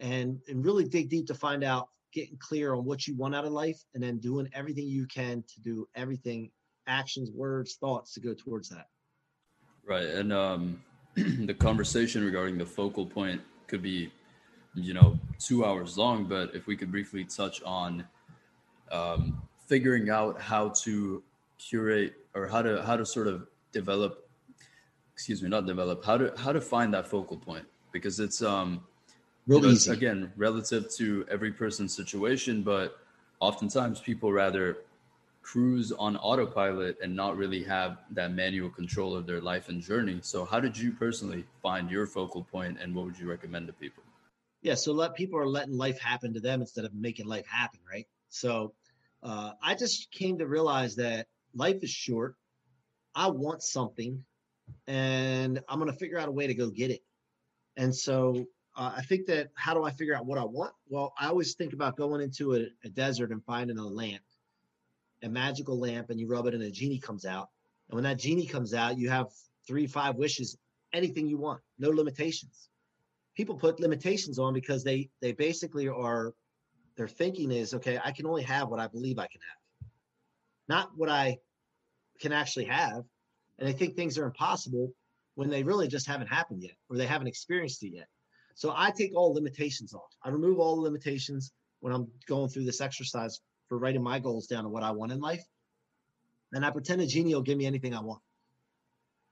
and 0.00 0.38
and 0.48 0.64
really 0.64 0.84
dig 0.84 1.08
deep 1.08 1.26
to 1.28 1.34
find 1.34 1.62
out, 1.62 1.88
getting 2.12 2.36
clear 2.38 2.74
on 2.74 2.84
what 2.84 3.06
you 3.06 3.16
want 3.16 3.34
out 3.36 3.44
of 3.44 3.52
life, 3.52 3.80
and 3.94 4.02
then 4.02 4.18
doing 4.18 4.48
everything 4.52 4.86
you 4.86 5.06
can 5.06 5.44
to 5.54 5.60
do 5.60 5.88
everything, 5.94 6.50
actions, 6.88 7.30
words, 7.30 7.76
thoughts 7.76 8.14
to 8.14 8.20
go 8.20 8.34
towards 8.34 8.68
that. 8.68 8.88
Right. 9.86 10.06
And 10.06 10.32
um, 10.32 10.82
the 11.14 11.54
conversation 11.54 12.24
regarding 12.24 12.58
the 12.58 12.66
focal 12.66 13.06
point 13.06 13.40
could 13.68 13.80
be, 13.80 14.12
you 14.74 14.92
know, 14.92 15.18
two 15.38 15.64
hours 15.64 15.96
long, 15.96 16.24
but 16.24 16.54
if 16.54 16.66
we 16.66 16.76
could 16.76 16.90
briefly 16.90 17.24
touch 17.24 17.62
on 17.62 18.04
um, 18.90 19.42
figuring 19.66 20.10
out 20.10 20.40
how 20.40 20.70
to 20.70 21.22
curate 21.58 22.14
or 22.34 22.46
how 22.46 22.62
to 22.62 22.82
how 22.82 22.96
to 22.96 23.04
sort 23.04 23.26
of 23.26 23.46
develop 23.72 24.28
excuse 25.12 25.42
me 25.42 25.48
not 25.48 25.66
develop 25.66 26.04
how 26.04 26.16
to 26.16 26.32
how 26.38 26.52
to 26.52 26.60
find 26.60 26.94
that 26.94 27.06
focal 27.06 27.36
point 27.36 27.66
because 27.92 28.18
it's 28.18 28.42
um 28.42 28.82
Real 29.46 29.64
you 29.64 29.86
know, 29.86 29.92
again 29.92 30.32
relative 30.36 30.90
to 30.90 31.26
every 31.30 31.52
person's 31.52 31.94
situation 31.94 32.62
but 32.62 32.98
oftentimes 33.40 34.00
people 34.00 34.32
rather 34.32 34.78
cruise 35.42 35.90
on 35.92 36.16
autopilot 36.18 36.98
and 37.02 37.14
not 37.14 37.36
really 37.36 37.62
have 37.64 37.98
that 38.10 38.32
manual 38.32 38.70
control 38.70 39.16
of 39.16 39.26
their 39.26 39.40
life 39.40 39.68
and 39.68 39.82
journey. 39.82 40.20
So, 40.22 40.44
how 40.44 40.60
did 40.60 40.76
you 40.76 40.92
personally 40.92 41.44
find 41.62 41.90
your 41.90 42.06
focal 42.06 42.44
point, 42.44 42.78
and 42.80 42.94
what 42.94 43.06
would 43.06 43.18
you 43.18 43.28
recommend 43.28 43.66
to 43.68 43.72
people? 43.72 44.02
Yeah, 44.62 44.74
so 44.74 44.92
let 44.92 45.14
people 45.14 45.38
are 45.38 45.48
letting 45.48 45.76
life 45.76 45.98
happen 45.98 46.34
to 46.34 46.40
them 46.40 46.60
instead 46.60 46.84
of 46.84 46.94
making 46.94 47.26
life 47.26 47.46
happen, 47.46 47.80
right? 47.90 48.06
So, 48.28 48.74
uh, 49.22 49.52
I 49.62 49.74
just 49.74 50.10
came 50.10 50.38
to 50.38 50.46
realize 50.46 50.96
that 50.96 51.26
life 51.54 51.82
is 51.82 51.90
short. 51.90 52.36
I 53.14 53.28
want 53.28 53.62
something, 53.62 54.24
and 54.86 55.60
I'm 55.68 55.78
going 55.78 55.90
to 55.90 55.98
figure 55.98 56.18
out 56.18 56.28
a 56.28 56.32
way 56.32 56.46
to 56.46 56.54
go 56.54 56.70
get 56.70 56.90
it. 56.90 57.02
And 57.76 57.94
so, 57.94 58.46
uh, 58.76 58.92
I 58.96 59.02
think 59.02 59.26
that 59.26 59.50
how 59.54 59.74
do 59.74 59.82
I 59.84 59.90
figure 59.90 60.14
out 60.14 60.26
what 60.26 60.38
I 60.38 60.44
want? 60.44 60.72
Well, 60.88 61.12
I 61.18 61.26
always 61.26 61.54
think 61.54 61.72
about 61.72 61.96
going 61.96 62.20
into 62.20 62.54
a, 62.54 62.66
a 62.84 62.88
desert 62.88 63.32
and 63.32 63.44
finding 63.44 63.78
a 63.78 63.86
lamp 63.86 64.22
a 65.22 65.28
magical 65.28 65.78
lamp 65.78 66.10
and 66.10 66.18
you 66.18 66.26
rub 66.26 66.46
it 66.46 66.54
and 66.54 66.62
a 66.62 66.70
genie 66.70 66.98
comes 66.98 67.24
out. 67.24 67.48
And 67.88 67.96
when 67.96 68.04
that 68.04 68.18
genie 68.18 68.46
comes 68.46 68.74
out, 68.74 68.98
you 68.98 69.10
have 69.10 69.28
three, 69.66 69.86
five 69.86 70.16
wishes, 70.16 70.56
anything 70.92 71.26
you 71.26 71.38
want, 71.38 71.60
no 71.78 71.90
limitations. 71.90 72.68
People 73.36 73.56
put 73.56 73.80
limitations 73.80 74.38
on 74.38 74.52
because 74.52 74.84
they 74.84 75.08
they 75.20 75.32
basically 75.32 75.88
are 75.88 76.34
their 77.00 77.08
thinking 77.08 77.50
is 77.50 77.72
okay, 77.72 77.98
I 78.04 78.12
can 78.12 78.26
only 78.26 78.42
have 78.42 78.68
what 78.68 78.78
I 78.78 78.86
believe 78.86 79.18
I 79.18 79.26
can 79.26 79.40
have, 79.40 79.88
not 80.68 80.90
what 80.94 81.08
I 81.08 81.38
can 82.20 82.30
actually 82.30 82.66
have. 82.66 83.04
And 83.58 83.66
they 83.66 83.72
think 83.72 83.96
things 83.96 84.18
are 84.18 84.26
impossible 84.26 84.92
when 85.34 85.48
they 85.48 85.62
really 85.62 85.88
just 85.88 86.06
haven't 86.06 86.26
happened 86.26 86.62
yet 86.62 86.74
or 86.90 86.98
they 86.98 87.06
haven't 87.06 87.28
experienced 87.28 87.82
it 87.84 87.94
yet. 87.94 88.08
So 88.54 88.74
I 88.76 88.90
take 88.90 89.16
all 89.16 89.32
limitations 89.32 89.94
off. 89.94 90.14
I 90.22 90.28
remove 90.28 90.58
all 90.58 90.76
the 90.76 90.82
limitations 90.82 91.52
when 91.80 91.94
I'm 91.94 92.06
going 92.28 92.50
through 92.50 92.66
this 92.66 92.82
exercise 92.82 93.40
for 93.70 93.78
writing 93.78 94.02
my 94.02 94.18
goals 94.18 94.46
down 94.46 94.66
and 94.66 94.72
what 94.72 94.82
I 94.82 94.90
want 94.90 95.10
in 95.10 95.20
life. 95.20 95.42
And 96.52 96.66
I 96.66 96.70
pretend 96.70 97.00
a 97.00 97.06
genie 97.06 97.34
will 97.34 97.40
give 97.40 97.56
me 97.56 97.64
anything 97.64 97.94
I 97.94 98.02
want. 98.02 98.20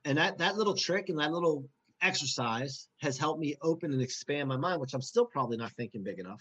And 0.06 0.16
that 0.16 0.38
that 0.38 0.56
little 0.56 0.75
trick 0.75 1.10
and 1.10 1.18
that 1.18 1.32
little 1.32 1.68
exercise 2.00 2.88
has 3.02 3.18
helped 3.18 3.40
me 3.40 3.56
open 3.60 3.92
and 3.92 4.00
expand 4.00 4.48
my 4.48 4.56
mind, 4.56 4.80
which 4.80 4.94
I'm 4.94 5.02
still 5.02 5.26
probably 5.26 5.58
not 5.58 5.72
thinking 5.72 6.02
big 6.02 6.18
enough. 6.18 6.40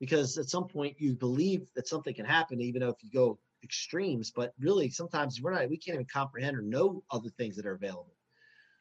Because 0.00 0.38
at 0.38 0.48
some 0.48 0.66
point 0.66 0.96
you 0.98 1.14
believe 1.14 1.68
that 1.76 1.86
something 1.86 2.14
can 2.14 2.24
happen, 2.24 2.60
even 2.60 2.80
though 2.80 2.88
if 2.88 3.02
you 3.02 3.10
go 3.10 3.38
extremes, 3.62 4.32
but 4.34 4.54
really 4.58 4.88
sometimes 4.88 5.40
we're 5.40 5.52
not 5.52 5.68
we 5.68 5.76
can't 5.76 5.94
even 5.94 6.06
comprehend 6.06 6.56
or 6.56 6.62
know 6.62 7.02
other 7.10 7.28
things 7.36 7.56
that 7.56 7.66
are 7.66 7.74
available. 7.74 8.16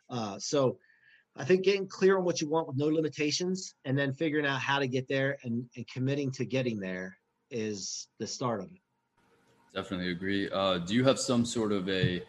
Uh, 0.10 0.40
so 0.40 0.78
I 1.36 1.46
think 1.46 1.64
getting 1.64 1.88
clear 1.88 2.18
on 2.18 2.24
what 2.24 2.42
you 2.42 2.50
want 2.50 2.68
with 2.68 2.78
no 2.78 2.88
limitations 2.88 3.76
and 3.86 3.98
then 3.98 4.14
figuring 4.14 4.46
out 4.46 4.60
how 4.60 4.80
to 4.80 4.88
get 4.88 5.08
there 5.08 5.38
and, 5.44 5.66
and 5.76 5.88
committing 5.88 6.32
to 6.34 6.46
getting 6.46 6.80
there 6.80 7.18
is 7.52 8.08
the 8.20 8.28
start 8.28 8.62
of 8.62 8.68
it. 8.68 8.82
Definitely 9.74 10.12
agree. 10.12 10.50
Uh, 10.50 10.80
do 10.80 10.94
you 10.94 11.04
have 11.04 11.20
some 11.20 11.46
sort 11.46 11.72
of 11.72 11.88
a 11.90 12.24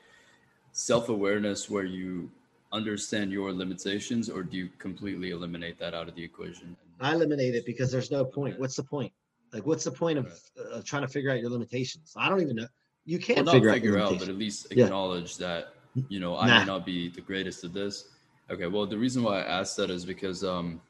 self 0.73 1.09
awareness 1.09 1.71
where 1.71 1.85
you 1.85 2.31
understand 2.73 3.33
your 3.33 3.53
limitations, 3.53 4.29
or 4.29 4.43
do 4.43 4.57
you 4.57 4.69
completely 4.79 5.31
eliminate 5.31 5.79
that 5.79 5.95
out 5.95 6.09
of 6.09 6.15
the 6.15 6.23
equation? 6.23 6.77
I 7.00 7.15
eliminate 7.15 7.55
it 7.55 7.67
because 7.67 7.91
there's 7.91 8.11
no 8.11 8.25
point. 8.25 8.59
What's 8.59 8.77
the 8.77 8.85
point? 8.85 9.12
Like, 9.53 9.67
what's 9.67 9.85
the 9.85 9.91
point 9.91 10.19
of 10.19 10.39
uh, 10.73 10.81
trying 10.85 11.03
to 11.03 11.09
figure 11.09 11.31
out 11.31 11.41
your 11.41 11.50
limitations? 11.50 12.15
I 12.17 12.29
don't 12.29 12.41
even 12.41 12.57
know. 12.57 12.69
You 13.05 13.19
can't 13.19 13.47
well, 13.47 13.55
figure, 13.55 13.73
figure 13.73 13.99
out, 13.99 14.12
out, 14.12 14.19
but 14.21 14.29
at 14.29 14.37
least 14.37 14.71
acknowledge 14.71 15.41
yeah. 15.41 15.47
that 15.47 15.75
you 16.09 16.21
know 16.21 16.37
I 16.37 16.47
nah. 16.47 16.59
may 16.61 16.65
not 16.67 16.87
be 16.87 17.09
the 17.09 17.21
greatest 17.21 17.65
at 17.65 17.73
this. 17.73 18.05
Okay, 18.50 18.67
well, 18.67 18.87
the 18.87 18.99
reason 18.99 19.23
why 19.23 19.41
I 19.41 19.61
asked 19.61 19.77
that 19.79 19.91
is 19.91 20.05
because 20.05 20.45
um, 20.45 20.81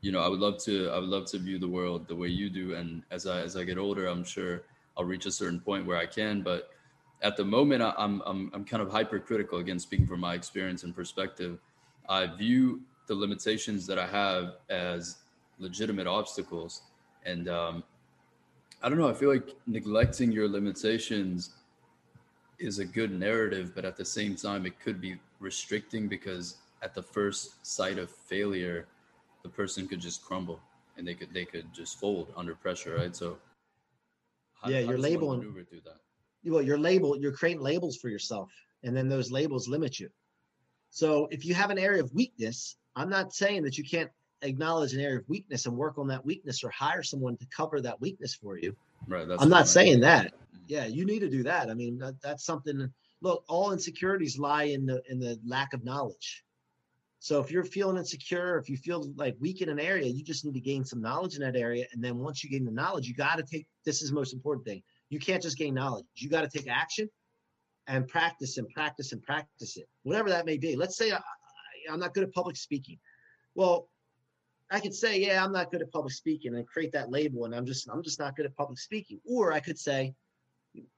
you 0.00 0.12
know 0.12 0.20
I 0.20 0.28
would 0.28 0.40
love 0.40 0.58
to 0.64 0.90
I 0.90 0.98
would 0.98 1.08
love 1.08 1.26
to 1.26 1.38
view 1.38 1.58
the 1.58 1.68
world 1.68 2.06
the 2.08 2.16
way 2.16 2.28
you 2.28 2.50
do, 2.50 2.74
and 2.74 3.02
as 3.10 3.26
I 3.26 3.40
as 3.40 3.56
I 3.56 3.64
get 3.64 3.78
older, 3.78 4.06
I'm 4.06 4.24
sure 4.24 4.62
I'll 4.98 5.04
reach 5.04 5.26
a 5.26 5.30
certain 5.30 5.60
point 5.60 5.86
where 5.86 5.96
I 5.96 6.06
can. 6.06 6.42
But 6.42 6.70
at 7.24 7.36
the 7.36 7.44
moment, 7.44 7.82
I'm 7.82 8.22
I'm 8.26 8.50
I'm 8.52 8.64
kind 8.64 8.82
of 8.82 8.92
hypercritical. 8.92 9.58
Again, 9.58 9.78
speaking 9.78 10.06
from 10.06 10.20
my 10.20 10.34
experience 10.34 10.84
and 10.84 10.94
perspective, 10.94 11.58
I 12.08 12.26
view 12.26 12.82
the 13.06 13.14
limitations 13.14 13.86
that 13.86 13.98
I 13.98 14.06
have 14.06 14.56
as 14.68 15.16
legitimate 15.58 16.06
obstacles, 16.06 16.82
and 17.24 17.48
um, 17.48 17.82
I 18.82 18.90
don't 18.90 18.98
know. 18.98 19.08
I 19.08 19.14
feel 19.14 19.30
like 19.30 19.56
neglecting 19.66 20.30
your 20.30 20.48
limitations 20.48 21.50
is 22.58 22.78
a 22.78 22.84
good 22.84 23.10
narrative, 23.10 23.72
but 23.74 23.86
at 23.86 23.96
the 23.96 24.04
same 24.04 24.36
time, 24.36 24.66
it 24.66 24.78
could 24.78 25.00
be 25.00 25.16
restricting 25.40 26.06
because 26.06 26.58
at 26.82 26.94
the 26.94 27.02
first 27.02 27.66
sight 27.66 27.98
of 27.98 28.10
failure, 28.10 28.86
the 29.42 29.48
person 29.48 29.88
could 29.88 30.00
just 30.00 30.22
crumble 30.22 30.60
and 30.98 31.08
they 31.08 31.14
could 31.14 31.32
they 31.32 31.46
could 31.46 31.72
just 31.72 31.98
fold 31.98 32.32
under 32.36 32.54
pressure, 32.54 32.96
right? 32.96 33.16
So, 33.16 33.38
how, 34.60 34.68
yeah, 34.68 34.80
you're 34.80 34.98
labeling. 34.98 35.40
Through 35.40 35.80
that? 35.86 36.00
Well, 36.44 36.62
you're 36.62 36.78
label. 36.78 37.16
You're 37.16 37.32
creating 37.32 37.62
labels 37.62 37.96
for 37.96 38.08
yourself, 38.08 38.50
and 38.82 38.96
then 38.96 39.08
those 39.08 39.30
labels 39.30 39.68
limit 39.68 39.98
you. 39.98 40.10
So, 40.90 41.26
if 41.30 41.44
you 41.44 41.54
have 41.54 41.70
an 41.70 41.78
area 41.78 42.02
of 42.02 42.12
weakness, 42.12 42.76
I'm 42.96 43.10
not 43.10 43.32
saying 43.32 43.62
that 43.64 43.78
you 43.78 43.84
can't 43.84 44.10
acknowledge 44.42 44.94
an 44.94 45.00
area 45.00 45.18
of 45.18 45.28
weakness 45.28 45.66
and 45.66 45.76
work 45.76 45.98
on 45.98 46.06
that 46.08 46.24
weakness 46.24 46.62
or 46.62 46.70
hire 46.70 47.02
someone 47.02 47.36
to 47.38 47.46
cover 47.46 47.80
that 47.80 48.00
weakness 48.00 48.34
for 48.34 48.58
you. 48.58 48.76
Right. 49.08 49.26
I'm 49.38 49.48
not 49.48 49.68
saying 49.68 50.00
that. 50.00 50.26
Mm-hmm. 50.26 50.58
Yeah, 50.68 50.86
you 50.86 51.04
need 51.04 51.20
to 51.20 51.30
do 51.30 51.42
that. 51.42 51.70
I 51.70 51.74
mean, 51.74 51.98
that, 51.98 52.20
that's 52.22 52.44
something. 52.44 52.90
Look, 53.20 53.44
all 53.48 53.72
insecurities 53.72 54.38
lie 54.38 54.64
in 54.64 54.86
the 54.86 55.02
in 55.08 55.18
the 55.18 55.38
lack 55.46 55.72
of 55.72 55.84
knowledge. 55.84 56.44
So 57.20 57.40
if 57.40 57.50
you're 57.50 57.64
feeling 57.64 57.96
insecure, 57.96 58.58
if 58.58 58.68
you 58.68 58.76
feel 58.76 59.10
like 59.16 59.34
weak 59.40 59.62
in 59.62 59.70
an 59.70 59.80
area, 59.80 60.06
you 60.06 60.22
just 60.22 60.44
need 60.44 60.52
to 60.54 60.60
gain 60.60 60.84
some 60.84 61.00
knowledge 61.00 61.36
in 61.36 61.40
that 61.40 61.56
area. 61.56 61.86
And 61.92 62.04
then 62.04 62.18
once 62.18 62.44
you 62.44 62.50
gain 62.50 62.66
the 62.66 62.70
knowledge, 62.70 63.08
you 63.08 63.14
got 63.14 63.36
to 63.36 63.42
take. 63.42 63.66
This 63.84 64.02
is 64.02 64.10
the 64.10 64.14
most 64.14 64.34
important 64.34 64.66
thing. 64.66 64.82
You 65.10 65.18
can't 65.18 65.42
just 65.42 65.58
gain 65.58 65.74
knowledge. 65.74 66.06
You 66.14 66.28
got 66.28 66.50
to 66.50 66.58
take 66.58 66.68
action 66.68 67.08
and 67.86 68.08
practice 68.08 68.58
and 68.58 68.68
practice 68.70 69.12
and 69.12 69.22
practice 69.22 69.76
it, 69.76 69.86
whatever 70.02 70.30
that 70.30 70.46
may 70.46 70.56
be. 70.56 70.76
Let's 70.76 70.96
say 70.96 71.10
uh, 71.10 71.18
I, 71.18 71.92
I'm 71.92 72.00
not 72.00 72.14
good 72.14 72.24
at 72.24 72.32
public 72.32 72.56
speaking. 72.56 72.98
Well, 73.54 73.88
I 74.70 74.80
could 74.80 74.94
say, 74.94 75.20
yeah, 75.20 75.44
I'm 75.44 75.52
not 75.52 75.70
good 75.70 75.82
at 75.82 75.92
public 75.92 76.12
speaking 76.12 76.54
and 76.54 76.66
create 76.66 76.92
that 76.92 77.10
label 77.10 77.44
and 77.44 77.54
I'm 77.54 77.66
just 77.66 77.88
I'm 77.88 78.02
just 78.02 78.18
not 78.18 78.34
good 78.34 78.46
at 78.46 78.56
public 78.56 78.78
speaking. 78.78 79.20
Or 79.24 79.52
I 79.52 79.60
could 79.60 79.78
say, 79.78 80.14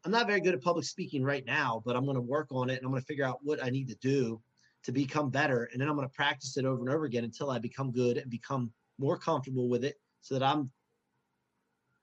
I'm 0.04 0.12
not 0.12 0.26
very 0.26 0.40
good 0.40 0.54
at 0.54 0.62
public 0.62 0.84
speaking 0.84 1.22
right 1.22 1.44
now, 1.44 1.82
but 1.84 1.96
I'm 1.96 2.04
going 2.04 2.16
to 2.16 2.22
work 2.22 2.48
on 2.50 2.70
it 2.70 2.78
and 2.78 2.84
I'm 2.84 2.90
going 2.90 3.02
to 3.02 3.06
figure 3.06 3.24
out 3.24 3.40
what 3.42 3.62
I 3.62 3.70
need 3.70 3.88
to 3.88 3.96
do 3.96 4.40
to 4.84 4.92
become 4.92 5.30
better 5.30 5.68
and 5.72 5.80
then 5.80 5.88
I'm 5.88 5.96
going 5.96 6.08
to 6.08 6.14
practice 6.14 6.56
it 6.56 6.64
over 6.64 6.80
and 6.80 6.94
over 6.94 7.04
again 7.04 7.24
until 7.24 7.50
I 7.50 7.58
become 7.58 7.90
good 7.90 8.18
and 8.18 8.30
become 8.30 8.72
more 8.98 9.18
comfortable 9.18 9.68
with 9.68 9.84
it 9.84 9.96
so 10.22 10.38
that 10.38 10.44
I'm 10.44 10.70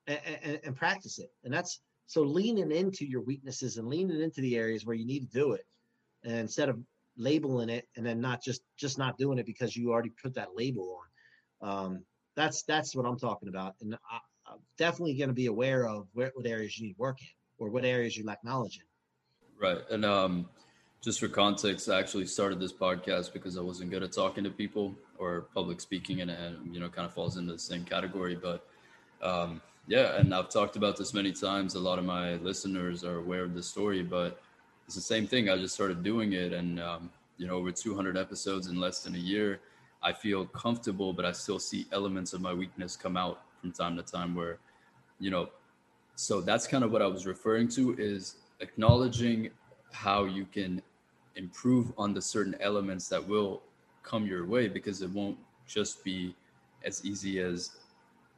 and, 0.08 0.20
and, 0.44 0.60
and 0.64 0.76
practice 0.76 1.18
it. 1.18 1.32
And 1.44 1.54
that's 1.54 1.80
so 2.06 2.22
leaning 2.22 2.72
into 2.72 3.06
your 3.06 3.22
weaknesses 3.22 3.78
and 3.78 3.88
leaning 3.88 4.22
into 4.22 4.42
the 4.42 4.58
areas 4.58 4.86
where 4.86 4.96
you 4.96 5.06
need 5.06 5.22
to 5.22 5.40
do 5.40 5.54
it 5.54 5.66
and 6.24 6.36
instead 6.36 6.70
of 6.70 6.80
labeling 7.18 7.70
it 7.70 7.88
and 7.96 8.06
then 8.06 8.20
not 8.20 8.42
just 8.42 8.62
just 8.78 8.98
not 8.98 9.18
doing 9.18 9.38
it 9.38 9.46
because 9.46 9.76
you 9.76 9.92
already 9.92 10.12
put 10.22 10.34
that 10.34 10.50
label 10.56 11.00
on 11.00 11.08
um, 11.64 12.04
that's 12.36 12.64
that's 12.64 12.96
what 12.96 13.06
I'm 13.06 13.18
talking 13.18 13.50
about, 13.50 13.76
and 13.82 13.96
I, 14.12 14.52
am 14.52 14.60
definitely 14.78 15.16
going 15.16 15.30
to 15.30 15.34
be 15.34 15.48
aware 15.48 15.88
of 15.88 16.08
where, 16.14 16.32
what 16.36 16.46
areas 16.46 16.78
you 16.78 16.88
need 16.88 16.98
work 16.98 17.22
in 17.22 17.28
or 17.58 17.70
what 17.70 17.86
areas 17.86 18.18
you 18.18 18.26
lack 18.26 18.44
knowledge 18.44 18.78
in. 18.80 18.84
Right, 19.62 19.80
and 19.90 20.04
um, 20.04 20.50
just 21.02 21.20
for 21.20 21.28
context, 21.28 21.90
I 21.90 22.00
actually 22.00 22.26
started 22.26 22.60
this 22.60 22.74
podcast 22.74 23.34
because 23.34 23.58
I 23.58 23.62
wasn't 23.62 23.92
good 23.92 24.04
at 24.04 24.12
talking 24.12 24.44
to 24.44 24.50
people 24.50 24.96
or 25.18 25.48
public 25.54 25.80
speaking, 25.80 26.22
and, 26.22 26.32
and 26.32 26.74
you 26.74 26.80
know, 26.80 26.90
kind 26.90 27.06
of 27.06 27.14
falls 27.14 27.38
into 27.38 27.54
the 27.54 27.60
same 27.60 27.86
category. 27.86 28.36
But 28.36 28.66
um, 29.22 29.62
yeah, 29.88 30.18
and 30.18 30.34
I've 30.34 30.50
talked 30.50 30.76
about 30.76 30.98
this 30.98 31.14
many 31.14 31.32
times. 31.32 31.76
A 31.76 31.80
lot 31.80 32.00
of 32.00 32.06
my 32.06 32.36
listeners 32.36 33.04
are 33.04 33.18
aware 33.18 33.44
of 33.44 33.54
the 33.54 33.64
story, 33.64 34.04
but 34.04 34.42
it's 34.86 34.96
the 34.96 35.02
same 35.02 35.28
thing. 35.28 35.50
I 35.50 35.58
just 35.58 35.74
started 35.74 36.04
doing 36.04 36.34
it, 36.34 36.54
and 36.54 36.80
um, 36.80 37.10
you 37.38 37.48
know, 37.48 37.56
over 37.56 37.72
200 37.72 38.18
episodes 38.18 38.68
in 38.68 38.80
less 38.80 39.04
than 39.04 39.16
a 39.16 39.20
year 39.20 39.60
I 40.04 40.12
feel 40.12 40.46
comfortable, 40.46 41.14
but 41.14 41.24
I 41.24 41.32
still 41.32 41.60
see 41.60 41.88
elements 41.94 42.34
of 42.34 42.42
my 42.42 42.54
weakness 42.54 42.98
come 42.98 43.16
out 43.16 43.42
from 43.62 43.72
time 43.72 43.96
to 43.96 44.04
time 44.04 44.36
where, 44.36 44.58
you 45.20 45.32
know, 45.32 45.50
so 46.16 46.42
that's 46.42 46.68
kind 46.68 46.84
of 46.84 46.92
what 46.92 47.02
I 47.02 47.08
was 47.08 47.26
referring 47.26 47.70
to 47.70 47.96
is 47.98 48.36
acknowledging 48.60 49.50
how 49.92 50.26
you 50.26 50.46
can 50.46 50.82
improve 51.38 51.94
on 51.98 52.14
the 52.14 52.22
certain 52.22 52.56
elements 52.60 53.08
that 53.08 53.26
will 53.26 53.62
come 54.04 54.28
your 54.28 54.46
way 54.46 54.68
because 54.68 55.02
it 55.02 55.10
won't 55.10 55.38
just 55.68 56.04
be 56.04 56.36
as 56.84 57.04
easy 57.06 57.40
as 57.40 57.72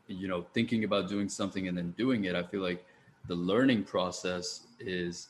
you 0.07 0.27
know 0.27 0.45
thinking 0.53 0.83
about 0.83 1.09
doing 1.09 1.27
something 1.27 1.67
and 1.67 1.77
then 1.77 1.91
doing 1.91 2.25
it 2.25 2.35
i 2.35 2.43
feel 2.43 2.61
like 2.61 2.85
the 3.27 3.35
learning 3.35 3.83
process 3.83 4.67
is 4.79 5.29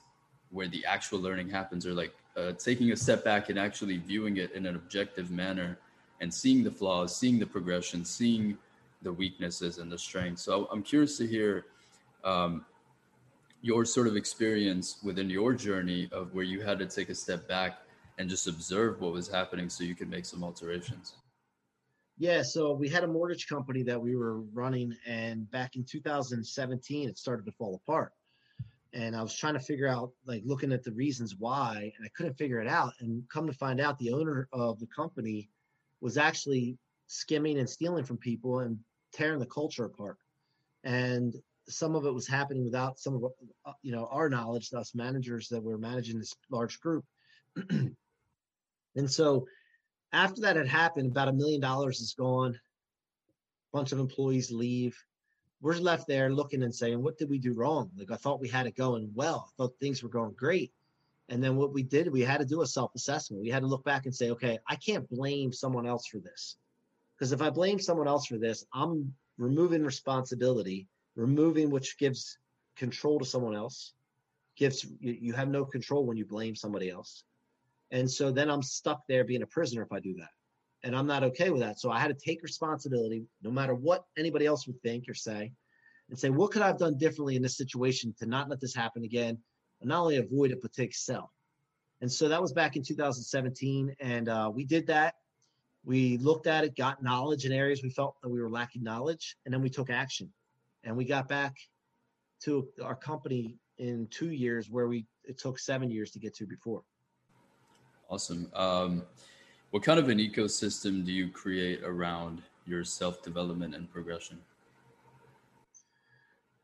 where 0.51 0.67
the 0.67 0.85
actual 0.85 1.19
learning 1.19 1.49
happens 1.49 1.85
or 1.85 1.93
like 1.93 2.13
uh, 2.37 2.51
taking 2.53 2.91
a 2.91 2.95
step 2.95 3.23
back 3.23 3.49
and 3.49 3.57
actually 3.57 3.97
viewing 3.97 4.37
it 4.37 4.51
in 4.51 4.65
an 4.65 4.75
objective 4.75 5.31
manner 5.31 5.77
and 6.21 6.33
seeing 6.33 6.63
the 6.63 6.71
flaws, 6.71 7.15
seeing 7.15 7.39
the 7.39 7.45
progression, 7.45 8.05
seeing 8.05 8.57
the 9.01 9.11
weaknesses 9.11 9.77
and 9.77 9.91
the 9.91 9.97
strengths. 9.97 10.41
So 10.41 10.67
I'm 10.71 10.81
curious 10.81 11.17
to 11.17 11.27
hear 11.27 11.65
um, 12.23 12.65
your 13.61 13.85
sort 13.85 14.07
of 14.07 14.15
experience 14.15 14.97
within 15.03 15.29
your 15.29 15.53
journey 15.53 16.09
of 16.11 16.33
where 16.33 16.43
you 16.43 16.61
had 16.61 16.79
to 16.79 16.85
take 16.85 17.09
a 17.09 17.15
step 17.15 17.47
back 17.47 17.79
and 18.17 18.29
just 18.29 18.47
observe 18.47 19.01
what 19.01 19.11
was 19.11 19.27
happening 19.27 19.69
so 19.69 19.83
you 19.83 19.95
could 19.95 20.09
make 20.09 20.25
some 20.25 20.43
alterations. 20.43 21.15
Yeah, 22.17 22.43
so 22.43 22.73
we 22.73 22.87
had 22.87 23.03
a 23.03 23.07
mortgage 23.07 23.47
company 23.47 23.83
that 23.83 24.01
we 24.01 24.15
were 24.15 24.39
running, 24.39 24.95
and 25.05 25.49
back 25.51 25.75
in 25.75 25.83
2017, 25.83 27.09
it 27.09 27.17
started 27.17 27.45
to 27.45 27.51
fall 27.51 27.81
apart. 27.83 28.13
And 28.93 29.15
I 29.15 29.21
was 29.21 29.35
trying 29.35 29.55
to 29.55 29.59
figure 29.59 29.89
out, 29.89 30.11
like, 30.25 30.41
looking 30.45 30.71
at 30.71 30.83
the 30.83 30.93
reasons 30.93 31.35
why, 31.37 31.91
and 31.97 32.05
I 32.05 32.09
couldn't 32.15 32.37
figure 32.37 32.61
it 32.61 32.67
out. 32.69 32.93
And 33.01 33.23
come 33.27 33.47
to 33.47 33.53
find 33.53 33.81
out, 33.81 33.99
the 33.99 34.13
owner 34.13 34.47
of 34.53 34.79
the 34.79 34.87
company 34.87 35.49
was 35.99 36.17
actually 36.17 36.77
skimming 37.07 37.59
and 37.59 37.69
stealing 37.69 38.05
from 38.05 38.17
people 38.17 38.59
and 38.59 38.79
tearing 39.11 39.39
the 39.39 39.45
culture 39.45 39.83
apart. 39.83 40.17
And 40.85 41.35
some 41.67 41.95
of 41.95 42.05
it 42.05 42.13
was 42.13 42.27
happening 42.27 42.63
without 42.63 42.97
some 42.97 43.15
of 43.15 43.25
uh, 43.65 43.73
you 43.81 43.91
know 43.91 44.07
our 44.11 44.29
knowledge, 44.29 44.69
us 44.73 44.95
managers 44.95 45.49
that 45.49 45.63
were 45.63 45.77
managing 45.77 46.19
this 46.19 46.33
large 46.49 46.79
group. 46.79 47.03
and 47.69 47.95
so 49.07 49.47
after 50.15 50.41
that 50.41 50.55
had 50.55 50.67
happened, 50.67 51.11
about 51.11 51.27
a 51.27 51.33
million 51.33 51.61
dollars 51.61 51.99
is 51.99 52.13
gone. 52.13 52.51
A 52.53 53.77
bunch 53.77 53.91
of 53.91 53.99
employees 53.99 54.51
leave. 54.51 54.97
We're 55.61 55.75
left 55.75 56.07
there 56.07 56.31
looking 56.31 56.63
and 56.63 56.73
saying, 56.73 57.01
"What 57.01 57.17
did 57.17 57.29
we 57.29 57.39
do 57.39 57.53
wrong?" 57.53 57.91
Like 57.97 58.11
I 58.11 58.15
thought 58.15 58.39
we 58.39 58.49
had 58.49 58.67
it 58.67 58.75
going 58.75 59.11
well. 59.13 59.47
I 59.47 59.51
thought 59.57 59.79
things 59.79 60.01
were 60.01 60.09
going 60.09 60.33
great. 60.33 60.71
And 61.29 61.43
then 61.43 61.55
what 61.55 61.73
we 61.73 61.83
did, 61.83 62.11
we 62.11 62.21
had 62.21 62.39
to 62.39 62.45
do 62.45 62.61
a 62.61 62.67
self 62.67 62.93
assessment. 62.95 63.41
We 63.41 63.49
had 63.49 63.61
to 63.61 63.67
look 63.67 63.83
back 63.83 64.05
and 64.05 64.15
say, 64.15 64.29
okay, 64.31 64.59
I 64.67 64.75
can't 64.75 65.09
blame 65.09 65.51
someone 65.51 65.87
else 65.87 66.05
for 66.07 66.19
this. 66.19 66.57
Because 67.17 67.31
if 67.31 67.41
I 67.41 67.49
blame 67.49 67.79
someone 67.79 68.07
else 68.07 68.27
for 68.27 68.37
this, 68.37 68.65
I'm 68.73 69.13
removing 69.37 69.83
responsibility, 69.83 70.87
removing 71.15 71.69
which 71.69 71.97
gives 71.97 72.37
control 72.75 73.19
to 73.19 73.25
someone 73.25 73.55
else, 73.55 73.93
gives 74.55 74.83
you, 74.83 75.13
you 75.13 75.33
have 75.33 75.49
no 75.49 75.65
control 75.65 76.05
when 76.05 76.17
you 76.17 76.25
blame 76.25 76.55
somebody 76.55 76.89
else. 76.89 77.23
And 77.95 78.09
so 78.09 78.31
then 78.31 78.49
I'm 78.49 78.61
stuck 78.61 79.01
there 79.07 79.23
being 79.23 79.41
a 79.41 79.47
prisoner 79.47 79.81
if 79.81 79.91
I 79.91 79.99
do 79.99 80.13
that. 80.19 80.29
And 80.83 80.95
I'm 80.95 81.07
not 81.07 81.23
okay 81.23 81.49
with 81.49 81.61
that. 81.61 81.79
So 81.79 81.89
I 81.89 81.99
had 81.99 82.09
to 82.09 82.25
take 82.25 82.43
responsibility, 82.43 83.23
no 83.41 83.49
matter 83.49 83.73
what 83.73 84.05
anybody 84.17 84.45
else 84.45 84.67
would 84.67 84.79
think 84.81 85.05
or 85.09 85.15
say, 85.15 85.51
and 86.09 86.19
say, 86.19 86.29
what 86.29 86.51
could 86.51 86.61
I 86.61 86.67
have 86.67 86.77
done 86.77 86.97
differently 86.97 87.35
in 87.35 87.41
this 87.41 87.57
situation 87.57 88.13
to 88.19 88.27
not 88.27 88.49
let 88.49 88.61
this 88.61 88.75
happen 88.75 89.03
again? 89.03 89.39
and 89.81 89.89
not 89.89 90.01
only 90.01 90.17
avoid 90.17 90.51
it 90.51 90.61
but 90.61 90.73
to 90.73 90.83
excel. 90.83 91.31
And 92.01 92.11
so 92.11 92.27
that 92.29 92.41
was 92.41 92.51
back 92.51 92.75
in 92.75 92.83
2017, 92.83 93.95
and 93.99 94.29
uh, 94.29 94.51
we 94.53 94.65
did 94.65 94.87
that. 94.87 95.15
We 95.83 96.17
looked 96.17 96.47
at 96.47 96.63
it, 96.63 96.75
got 96.75 97.01
knowledge 97.01 97.45
in 97.45 97.51
areas 97.51 97.81
we 97.83 97.89
felt 97.89 98.15
that 98.21 98.29
we 98.29 98.41
were 98.41 98.49
lacking 98.49 98.83
knowledge, 98.83 99.37
and 99.45 99.53
then 99.53 99.61
we 99.61 99.69
took 99.69 99.89
action. 99.89 100.31
And 100.83 100.97
we 100.97 101.05
got 101.05 101.27
back 101.27 101.55
to 102.43 102.67
our 102.83 102.95
company 102.95 103.57
in 103.77 104.07
two 104.11 104.31
years, 104.31 104.69
where 104.69 104.87
we 104.87 105.05
it 105.23 105.39
took 105.39 105.57
seven 105.57 105.89
years 105.89 106.11
to 106.11 106.19
get 106.19 106.35
to 106.35 106.45
before. 106.45 106.83
Awesome. 108.09 108.49
Um, 108.53 109.03
what 109.71 109.83
kind 109.83 109.99
of 109.99 110.09
an 110.09 110.19
ecosystem 110.19 111.05
do 111.05 111.11
you 111.11 111.29
create 111.29 111.83
around 111.83 112.41
your 112.65 112.83
self 112.83 113.21
development 113.23 113.75
and 113.75 113.91
progression? 113.91 114.39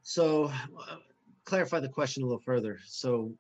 So, 0.04 0.46
uh, 0.46 0.96
clarify 1.46 1.80
the 1.80 1.90
question 1.90 2.24
a 2.24 2.26
little 2.26 2.42
further. 2.42 2.80
So, 2.86 3.34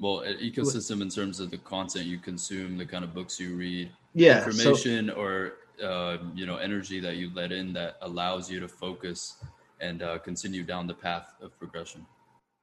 well, 0.00 0.20
an 0.20 0.38
ecosystem 0.38 1.00
in 1.00 1.08
terms 1.08 1.38
of 1.38 1.50
the 1.50 1.58
content 1.58 2.06
you 2.06 2.18
consume, 2.18 2.76
the 2.76 2.86
kind 2.86 3.04
of 3.04 3.14
books 3.14 3.38
you 3.38 3.54
read, 3.54 3.90
yeah, 4.14 4.38
information 4.38 5.08
so, 5.08 5.14
or 5.14 5.52
uh, 5.82 6.18
you 6.34 6.46
know 6.46 6.56
energy 6.56 7.00
that 7.00 7.16
you 7.16 7.30
let 7.34 7.52
in 7.52 7.72
that 7.74 7.96
allows 8.02 8.50
you 8.50 8.60
to 8.60 8.68
focus 8.68 9.36
and 9.80 10.02
uh, 10.02 10.18
continue 10.18 10.62
down 10.62 10.86
the 10.86 10.94
path 10.94 11.34
of 11.40 11.56
progression. 11.58 12.06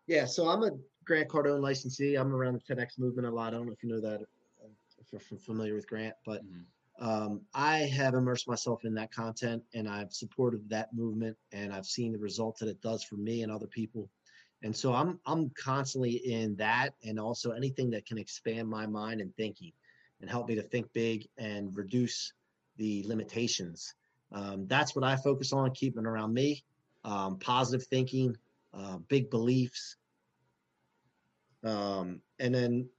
Yeah, 0.07 0.25
so 0.25 0.47
I'm 0.49 0.63
a 0.63 0.71
Grant 1.05 1.29
Cardone 1.29 1.61
licensee. 1.61 2.15
I'm 2.15 2.33
around 2.33 2.53
the 2.53 2.75
10x 2.75 2.97
movement 2.97 3.27
a 3.27 3.31
lot. 3.31 3.53
I 3.53 3.57
don't 3.57 3.67
know 3.67 3.73
if 3.73 3.83
you 3.83 3.89
know 3.89 4.01
that, 4.01 4.21
if 5.13 5.31
you're 5.31 5.39
familiar 5.39 5.75
with 5.75 5.87
Grant, 5.87 6.15
but 6.25 6.43
mm-hmm. 6.45 7.07
um, 7.07 7.41
I 7.53 7.79
have 7.79 8.13
immersed 8.13 8.47
myself 8.47 8.85
in 8.85 8.93
that 8.95 9.11
content 9.11 9.63
and 9.73 9.87
I've 9.87 10.13
supported 10.13 10.69
that 10.69 10.93
movement 10.93 11.37
and 11.51 11.73
I've 11.73 11.85
seen 11.85 12.11
the 12.11 12.19
results 12.19 12.59
that 12.59 12.69
it 12.69 12.81
does 12.81 13.03
for 13.03 13.15
me 13.15 13.43
and 13.43 13.51
other 13.51 13.67
people. 13.67 14.09
And 14.61 14.75
so 14.75 14.93
I'm 14.93 15.19
I'm 15.25 15.49
constantly 15.51 16.11
in 16.11 16.55
that 16.57 16.93
and 17.03 17.17
also 17.19 17.51
anything 17.51 17.89
that 17.91 18.05
can 18.05 18.17
expand 18.17 18.67
my 18.67 18.85
mind 18.85 19.21
and 19.21 19.33
thinking 19.35 19.71
and 20.19 20.29
help 20.29 20.49
me 20.49 20.55
to 20.55 20.63
think 20.63 20.91
big 20.91 21.27
and 21.37 21.75
reduce 21.75 22.33
the 22.75 23.03
limitations. 23.07 23.93
Um, 24.33 24.67
that's 24.67 24.95
what 24.95 25.05
I 25.05 25.15
focus 25.15 25.53
on, 25.53 25.71
keeping 25.71 26.05
around 26.05 26.33
me. 26.33 26.63
Um, 27.05 27.39
positive 27.39 27.87
thinking, 27.87 28.35
uh, 28.73 28.97
big 29.07 29.29
beliefs, 29.29 29.95
um, 31.63 32.21
and 32.39 32.53
then, 32.53 32.89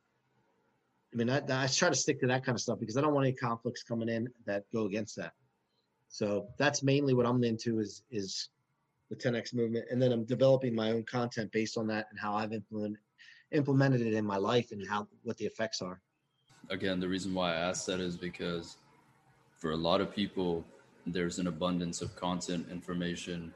I 1.13 1.17
mean, 1.17 1.29
I, 1.29 1.39
I 1.39 1.67
try 1.67 1.89
to 1.89 1.95
stick 1.95 2.21
to 2.21 2.27
that 2.29 2.45
kind 2.45 2.55
of 2.55 2.63
stuff 2.63 2.79
because 2.79 2.97
I 2.97 3.01
don't 3.01 3.15
want 3.15 3.27
any 3.27 3.35
conflicts 3.35 3.83
coming 3.83 4.09
in 4.09 4.29
that 4.47 4.65
go 4.73 4.87
against 4.87 5.17
that. 5.17 5.33
So 6.09 6.49
that's 6.57 6.83
mainly 6.83 7.15
what 7.15 7.27
I'm 7.27 7.43
into 7.45 7.81
is 7.81 8.03
is 8.11 8.49
the 9.11 9.17
10x 9.17 9.55
movement, 9.55 9.87
and 9.91 10.01
then 10.01 10.13
I'm 10.13 10.25
developing 10.25 10.75
my 10.75 10.93
own 10.93 11.03
content 11.05 11.51
based 11.51 11.77
on 11.77 11.87
that 11.89 12.07
and 12.11 12.19
how 12.19 12.35
I've 12.35 12.53
implemented 12.53 12.99
implemented 13.53 14.03
it 14.03 14.15
in 14.15 14.25
my 14.25 14.37
life 14.37 14.71
and 14.71 14.87
how 14.89 15.09
what 15.25 15.37
the 15.37 15.45
effects 15.45 15.83
are. 15.83 16.01
Again, 16.69 17.01
the 17.01 17.09
reason 17.09 17.35
why 17.35 17.55
I 17.55 17.57
asked 17.57 17.87
that 17.87 18.01
is 18.01 18.17
because 18.17 18.77
for 19.59 19.73
a 19.73 19.77
lot 19.77 20.01
of 20.01 20.15
people, 20.15 20.65
there's 21.07 21.39
an 21.39 21.49
abundance 21.49 22.03
of 22.03 22.15
content, 22.15 22.67
information, 22.71 23.53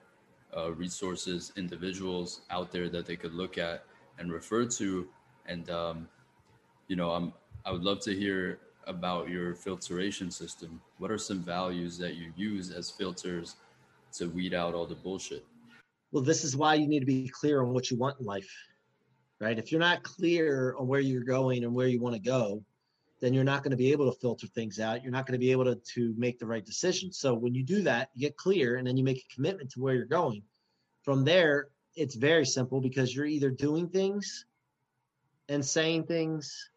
uh, 0.57 0.73
resources, 0.73 1.53
individuals 1.57 2.41
out 2.51 2.73
there 2.73 2.89
that 2.89 3.07
they 3.07 3.17
could 3.17 3.35
look 3.35 3.59
at 3.59 3.85
and 4.19 4.33
refer 4.33 4.65
to. 4.65 5.09
And 5.47 5.71
um, 5.71 6.09
you 6.89 6.97
know, 6.97 7.11
I'm 7.11 7.33
I 7.67 7.73
would 7.73 7.83
love 7.83 8.01
to 8.01 8.15
hear 8.15 8.59
about 8.87 9.31
your 9.31 9.55
filtration 9.55 10.31
system. 10.31 10.81
What 10.99 11.11
are 11.11 11.17
some 11.17 11.43
values 11.43 11.97
that 11.99 12.15
you 12.15 12.33
use 12.37 12.71
as 12.71 12.91
filters 12.91 13.57
to 14.15 14.27
weed 14.27 14.53
out 14.53 14.75
all 14.75 14.87
the 14.87 14.95
bullshit? 14.95 15.45
Well, 16.13 16.23
this 16.23 16.45
is 16.45 16.57
why 16.57 16.75
you 16.75 16.87
need 16.87 17.01
to 17.01 17.07
be 17.07 17.29
clear 17.29 17.63
on 17.63 17.73
what 17.73 17.91
you 17.91 17.97
want 17.97 18.21
in 18.21 18.27
life, 18.27 18.51
right? 19.41 19.59
If 19.59 19.73
you're 19.73 19.81
not 19.81 20.03
clear 20.03 20.77
on 20.79 20.87
where 20.87 21.01
you're 21.01 21.25
going 21.25 21.65
and 21.65 21.75
where 21.75 21.89
you 21.89 22.01
want 22.01 22.15
to 22.15 22.21
go, 22.21 22.63
then 23.21 23.33
you're 23.33 23.45
not 23.45 23.63
going 23.63 23.71
to 23.71 23.77
be 23.79 23.93
able 23.93 24.13
to 24.13 24.19
filter 24.21 24.47
things 24.49 24.79
out. 24.79 25.03
You're 25.03 25.13
not 25.13 25.27
going 25.27 25.33
to 25.33 25.45
be 25.45 25.51
able 25.51 25.65
to, 25.65 25.77
to 25.95 26.15
make 26.19 26.39
the 26.39 26.47
right 26.47 26.65
decisions. 26.65 27.17
So 27.17 27.33
when 27.33 27.55
you 27.55 27.63
do 27.63 27.83
that, 27.85 28.11
you 28.15 28.21
get 28.21 28.37
clear 28.37 28.77
and 28.77 28.87
then 28.87 28.99
you 28.99 29.05
make 29.05 29.19
a 29.19 29.35
commitment 29.35 29.71
to 29.71 29.81
where 29.81 29.95
you're 29.95 30.05
going. 30.05 30.43
From 31.03 31.25
there, 31.25 31.69
it's 31.97 32.15
very 32.15 32.45
simple 32.45 32.83
because 32.83 33.17
you're 33.17 33.25
either 33.25 33.51
doing 33.51 33.89
things 33.89 34.45
and 35.49 35.65
saying 35.65 36.05
things 36.05 36.71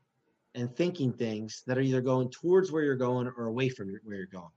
and 0.57 0.75
thinking 0.75 1.13
things 1.13 1.61
that 1.67 1.77
are 1.77 1.81
either 1.81 2.01
going 2.01 2.29
towards 2.31 2.71
where 2.71 2.83
you're 2.83 2.95
going 2.95 3.31
or 3.37 3.45
away 3.45 3.69
from 3.69 3.95
where 4.03 4.17
you're 4.17 4.25
going. 4.25 4.49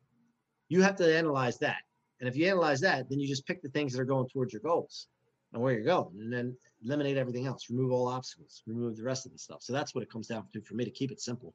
You 0.68 0.80
have 0.80 0.96
to 0.96 1.16
analyze 1.16 1.58
that. 1.58 1.76
And 2.20 2.28
if 2.28 2.36
you 2.36 2.46
analyze 2.46 2.80
that, 2.80 3.08
then 3.10 3.20
you 3.20 3.28
just 3.28 3.46
pick 3.46 3.62
the 3.62 3.68
things 3.68 3.92
that 3.92 4.00
are 4.00 4.06
going 4.06 4.26
towards 4.28 4.52
your 4.52 4.62
goals 4.62 5.08
and 5.52 5.62
where 5.62 5.74
you're 5.74 5.84
going, 5.84 6.16
and 6.20 6.32
then 6.32 6.56
eliminate 6.82 7.16
everything 7.16 7.46
else, 7.46 7.68
remove 7.68 7.92
all 7.92 8.08
obstacles, 8.08 8.62
remove 8.66 8.96
the 8.96 9.02
rest 9.02 9.26
of 9.26 9.32
the 9.32 9.38
stuff. 9.38 9.62
So 9.62 9.72
that's 9.72 9.94
what 9.94 10.02
it 10.02 10.10
comes 10.10 10.28
down 10.28 10.44
to 10.54 10.62
for 10.62 10.74
me 10.74 10.84
to 10.84 10.90
keep 10.90 11.10
it 11.12 11.20
simple. 11.20 11.52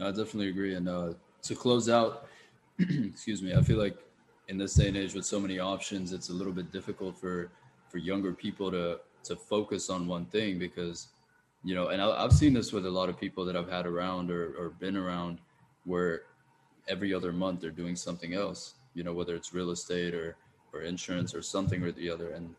I 0.00 0.08
definitely 0.08 0.48
agree. 0.48 0.74
And 0.74 0.88
uh, 0.88 1.14
to 1.42 1.54
close 1.54 1.88
out, 1.90 2.26
excuse 2.78 3.42
me, 3.42 3.54
I 3.54 3.60
feel 3.60 3.78
like 3.78 3.98
in 4.46 4.56
this 4.56 4.74
day 4.74 4.88
and 4.88 4.96
age 4.96 5.14
with 5.14 5.26
so 5.26 5.40
many 5.40 5.58
options, 5.58 6.12
it's 6.12 6.30
a 6.30 6.32
little 6.32 6.52
bit 6.52 6.72
difficult 6.72 7.18
for 7.18 7.50
for 7.90 7.98
younger 7.98 8.32
people 8.32 8.70
to 8.70 9.00
to 9.24 9.36
focus 9.36 9.90
on 9.90 10.06
one 10.06 10.24
thing 10.26 10.58
because 10.58 11.08
you 11.68 11.74
know 11.74 11.88
and 11.88 12.00
I, 12.00 12.22
have 12.22 12.32
seen 12.32 12.54
this 12.54 12.72
with 12.72 12.86
a 12.86 12.90
lot 12.90 13.08
of 13.10 13.20
people 13.24 13.44
that 13.44 13.56
i've 13.56 13.70
had 13.70 13.84
around 13.86 14.30
or, 14.30 14.54
or 14.58 14.70
been 14.84 14.96
around 14.96 15.38
where 15.84 16.22
every 16.94 17.12
other 17.12 17.32
month 17.32 17.60
they're 17.60 17.80
doing 17.82 17.96
something 17.96 18.32
else 18.32 18.74
you 18.94 19.04
know 19.04 19.12
whether 19.12 19.34
it's 19.34 19.52
real 19.52 19.70
estate 19.70 20.14
or 20.14 20.36
or 20.72 20.82
insurance 20.82 21.34
or 21.34 21.42
something 21.42 21.82
or 21.82 21.92
the 21.92 22.10
other. 22.10 22.30
And 22.30 22.54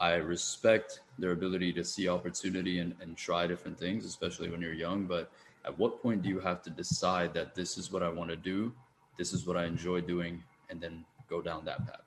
i 0.00 0.14
respect 0.14 1.00
their 1.18 1.32
ability 1.32 1.72
to 1.74 1.84
see 1.84 2.08
opportunity 2.08 2.78
and, 2.78 2.94
and 3.02 3.16
try 3.16 3.46
different 3.46 3.78
things 3.78 4.04
especially 4.06 4.50
when 4.50 4.60
you're 4.60 4.72
young. 4.72 5.04
But 5.04 5.30
at 5.64 5.78
what 5.78 6.02
point 6.02 6.22
do 6.22 6.28
you 6.28 6.40
have 6.40 6.62
to 6.62 6.70
decide 6.70 7.34
that 7.34 7.54
this 7.54 7.76
is 7.76 7.92
what 7.92 8.02
i 8.02 8.08
want 8.08 8.30
to 8.30 8.36
do 8.36 8.72
this 9.18 9.32
is 9.34 9.46
what 9.46 9.56
i 9.56 9.64
enjoy 9.66 10.00
doing 10.00 10.42
and 10.70 10.80
then 10.80 11.04
go 11.28 11.42
down 11.42 11.64
that 11.64 11.86
path? 11.86 12.06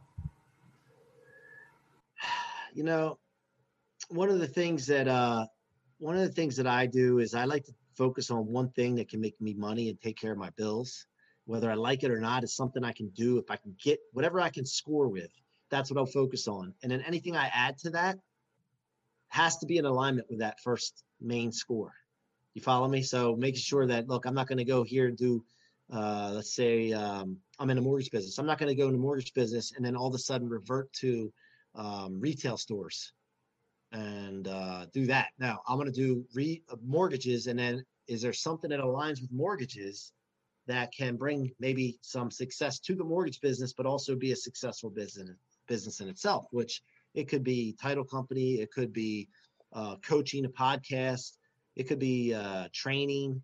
You 2.76 2.84
know, 2.84 3.20
one 4.10 4.30
of 4.30 4.40
the 4.40 4.48
things 4.48 4.88
that 4.88 5.08
uh, 5.08 5.46
one 6.04 6.18
of 6.18 6.22
the 6.22 6.34
things 6.34 6.58
that 6.58 6.68
I 6.68 6.86
do 6.86 7.20
is 7.20 7.34
I 7.34 7.46
like 7.46 7.64
to 7.64 7.74
focus 7.96 8.30
on 8.30 8.52
one 8.52 8.70
thing 8.72 8.96
that 8.96 9.08
can 9.08 9.22
make 9.22 9.40
me 9.40 9.54
money 9.54 9.88
and 9.88 10.00
take 10.02 10.20
care 10.20 10.34
of 10.34 10.38
my 10.38 10.50
bills. 10.58 11.06
Whether 11.46 11.72
I 11.72 11.76
like 11.76 12.04
it 12.04 12.12
or 12.12 12.20
not 12.20 12.44
is 12.44 12.54
something 12.54 12.84
I 12.84 12.92
can 12.92 13.08
do. 13.16 13.38
If 13.38 13.50
I 13.50 13.56
can 13.56 13.74
get 13.82 14.00
whatever 14.12 14.42
I 14.42 14.50
can 14.50 14.66
score 14.66 15.08
with, 15.08 15.32
that's 15.70 15.90
what 15.90 15.98
I'll 15.98 16.06
focus 16.06 16.50
on. 16.50 16.74
And 16.84 16.92
then 16.92 17.02
anything 17.08 17.38
I 17.38 17.50
add 17.54 17.78
to 17.80 17.92
that 17.92 18.18
has 19.30 19.58
to 19.60 19.66
be 19.66 19.78
in 19.78 19.86
alignment 19.86 20.30
with 20.30 20.40
that 20.40 20.60
first 20.60 21.06
main 21.22 21.54
score. 21.54 21.94
You 22.54 22.62
follow 22.62 22.90
me? 22.90 23.02
So 23.02 23.38
making 23.38 23.62
sure 23.62 23.88
that 23.88 24.10
look, 24.10 24.26
I'm 24.26 24.36
not 24.36 24.48
going 24.48 24.58
to 24.58 24.66
go 24.66 24.84
here 24.84 25.08
and 25.08 25.18
do 25.18 25.42
uh, 25.92 26.32
let's 26.36 26.54
say 26.54 26.92
um, 26.92 27.38
I'm 27.60 27.70
in 27.70 27.78
a 27.78 27.82
mortgage 27.82 28.12
business. 28.12 28.38
I'm 28.40 28.46
not 28.46 28.58
going 28.58 28.70
to 28.70 28.76
go 28.76 28.88
into 28.88 29.00
mortgage 29.00 29.34
business 29.34 29.72
and 29.76 29.86
then 29.86 29.96
all 29.96 30.08
of 30.08 30.16
a 30.16 30.20
sudden 30.20 30.50
revert 30.50 30.92
to 30.94 31.32
um, 31.76 32.20
retail 32.20 32.58
stores 32.58 33.14
and 33.94 34.48
uh, 34.48 34.86
do 34.92 35.06
that. 35.06 35.30
Now 35.40 35.62
I'm 35.68 35.78
going 35.78 35.92
to 35.92 35.94
do 35.94 36.26
re- 36.34 36.64
uh, 36.70 36.76
mortgages, 36.84 37.48
and 37.48 37.58
then 37.58 37.86
is 38.08 38.22
there 38.22 38.34
something 38.34 38.70
that 38.72 38.80
aligns 38.80 39.22
with 39.22 39.32
mortgages 39.32 40.12
that 40.66 40.92
can 40.94 41.16
bring 41.16 41.52
maybe 41.60 42.00
some 42.02 42.32
success 42.32 42.80
to 42.80 42.96
the 42.96 43.04
mortgage 43.04 43.40
business, 43.40 43.74
but 43.74 43.86
also 43.86 44.16
be 44.16 44.32
a 44.32 44.36
successful 44.36 44.90
business 44.90 45.30
business 45.68 46.02
in 46.02 46.10
itself? 46.10 46.48
Which 46.52 46.82
it 47.14 47.30
could 47.30 47.44
be 47.44 47.76
title 47.80 48.04
company, 48.04 48.56
it 48.56 48.72
could 48.72 48.92
be 48.92 49.30
uh, 49.72 49.96
coaching, 49.98 50.46
a 50.46 50.50
podcast, 50.50 51.38
it 51.76 51.84
could 51.84 52.00
be 52.00 52.34
uh, 52.34 52.68
training, 52.74 53.42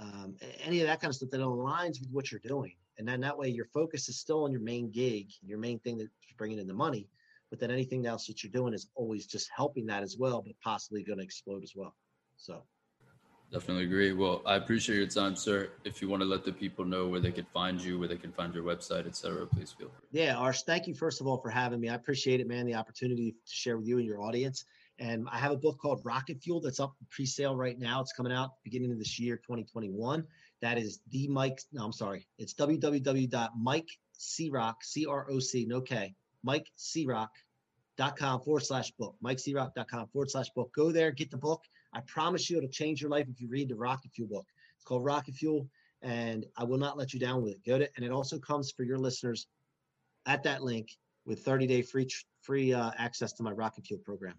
um, 0.00 0.36
any 0.64 0.80
of 0.80 0.86
that 0.86 1.00
kind 1.00 1.10
of 1.10 1.16
stuff 1.16 1.30
that 1.30 1.40
aligns 1.40 2.00
with 2.00 2.08
what 2.10 2.32
you're 2.32 2.40
doing. 2.40 2.74
And 2.98 3.06
then 3.06 3.20
that 3.20 3.36
way 3.36 3.48
your 3.48 3.66
focus 3.66 4.08
is 4.08 4.18
still 4.18 4.44
on 4.44 4.52
your 4.52 4.60
main 4.60 4.90
gig, 4.90 5.30
your 5.42 5.58
main 5.58 5.78
thing 5.80 5.98
that's 5.98 6.10
bringing 6.36 6.58
in 6.58 6.66
the 6.66 6.74
money 6.74 7.08
but 7.52 7.60
then 7.60 7.70
anything 7.70 8.06
else 8.06 8.26
that 8.26 8.42
you're 8.42 8.50
doing 8.50 8.72
is 8.72 8.88
always 8.94 9.26
just 9.26 9.50
helping 9.54 9.84
that 9.84 10.02
as 10.02 10.16
well, 10.18 10.40
but 10.40 10.54
possibly 10.64 11.02
going 11.02 11.18
to 11.18 11.24
explode 11.24 11.62
as 11.62 11.74
well. 11.76 11.94
So 12.38 12.62
definitely 13.52 13.84
agree. 13.84 14.14
Well, 14.14 14.40
I 14.46 14.56
appreciate 14.56 14.96
your 14.96 15.06
time, 15.06 15.36
sir. 15.36 15.68
If 15.84 16.00
you 16.00 16.08
want 16.08 16.22
to 16.22 16.26
let 16.26 16.46
the 16.46 16.52
people 16.52 16.86
know 16.86 17.08
where 17.08 17.20
they 17.20 17.30
can 17.30 17.44
find 17.52 17.78
you, 17.78 17.98
where 17.98 18.08
they 18.08 18.16
can 18.16 18.32
find 18.32 18.54
your 18.54 18.64
website, 18.64 19.06
etc., 19.06 19.46
please 19.46 19.70
feel 19.70 19.88
free. 19.88 20.08
Yeah, 20.12 20.36
Arsh, 20.36 20.62
thank 20.62 20.86
you 20.86 20.94
first 20.94 21.20
of 21.20 21.26
all 21.26 21.42
for 21.42 21.50
having 21.50 21.78
me. 21.78 21.90
I 21.90 21.94
appreciate 21.94 22.40
it, 22.40 22.48
man. 22.48 22.64
The 22.64 22.76
opportunity 22.76 23.32
to 23.32 23.52
share 23.52 23.76
with 23.76 23.86
you 23.86 23.98
and 23.98 24.06
your 24.06 24.22
audience. 24.22 24.64
And 24.98 25.28
I 25.30 25.36
have 25.36 25.52
a 25.52 25.58
book 25.58 25.78
called 25.78 26.00
Rocket 26.06 26.42
Fuel 26.42 26.62
that's 26.62 26.80
up 26.80 26.94
pre-sale 27.10 27.54
right 27.54 27.78
now. 27.78 28.00
It's 28.00 28.14
coming 28.14 28.32
out 28.32 28.52
beginning 28.64 28.92
of 28.92 28.98
this 28.98 29.20
year, 29.20 29.36
2021. 29.36 30.26
That 30.62 30.78
is 30.78 31.00
the 31.10 31.28
Mike. 31.28 31.60
No, 31.70 31.84
I'm 31.84 31.92
sorry. 31.92 32.26
It's 32.38 32.54
www.mikecroc, 32.54 34.74
C-R-O-C, 34.82 35.66
no 35.66 35.82
K, 35.82 36.14
mikecroc.com 36.46 38.40
forward 38.40 38.64
slash 38.64 38.90
book, 38.92 39.16
mikecroc.com 39.24 40.08
forward 40.08 40.30
slash 40.30 40.48
book. 40.50 40.72
Go 40.74 40.92
there, 40.92 41.10
get 41.10 41.30
the 41.30 41.36
book. 41.36 41.62
I 41.92 42.00
promise 42.00 42.48
you 42.48 42.56
it'll 42.56 42.70
change 42.70 43.00
your 43.00 43.10
life 43.10 43.26
if 43.28 43.40
you 43.40 43.48
read 43.48 43.68
the 43.68 43.76
Rocket 43.76 44.12
Fuel 44.14 44.28
book. 44.28 44.46
It's 44.76 44.84
called 44.84 45.04
Rocket 45.04 45.34
Fuel, 45.34 45.68
and 46.00 46.46
I 46.56 46.64
will 46.64 46.78
not 46.78 46.96
let 46.96 47.12
you 47.12 47.20
down 47.20 47.42
with 47.42 47.52
it. 47.52 47.64
Go 47.64 47.78
to, 47.78 47.84
it. 47.84 47.92
and 47.96 48.04
it 48.04 48.10
also 48.10 48.38
comes 48.38 48.70
for 48.70 48.82
your 48.82 48.98
listeners 48.98 49.46
at 50.26 50.42
that 50.44 50.62
link 50.62 50.96
with 51.26 51.44
30 51.44 51.66
day 51.66 51.82
free 51.82 52.08
free 52.40 52.72
uh, 52.72 52.90
access 52.98 53.32
to 53.34 53.42
my 53.42 53.52
Rocket 53.52 53.86
Fuel 53.86 54.00
program. 54.00 54.34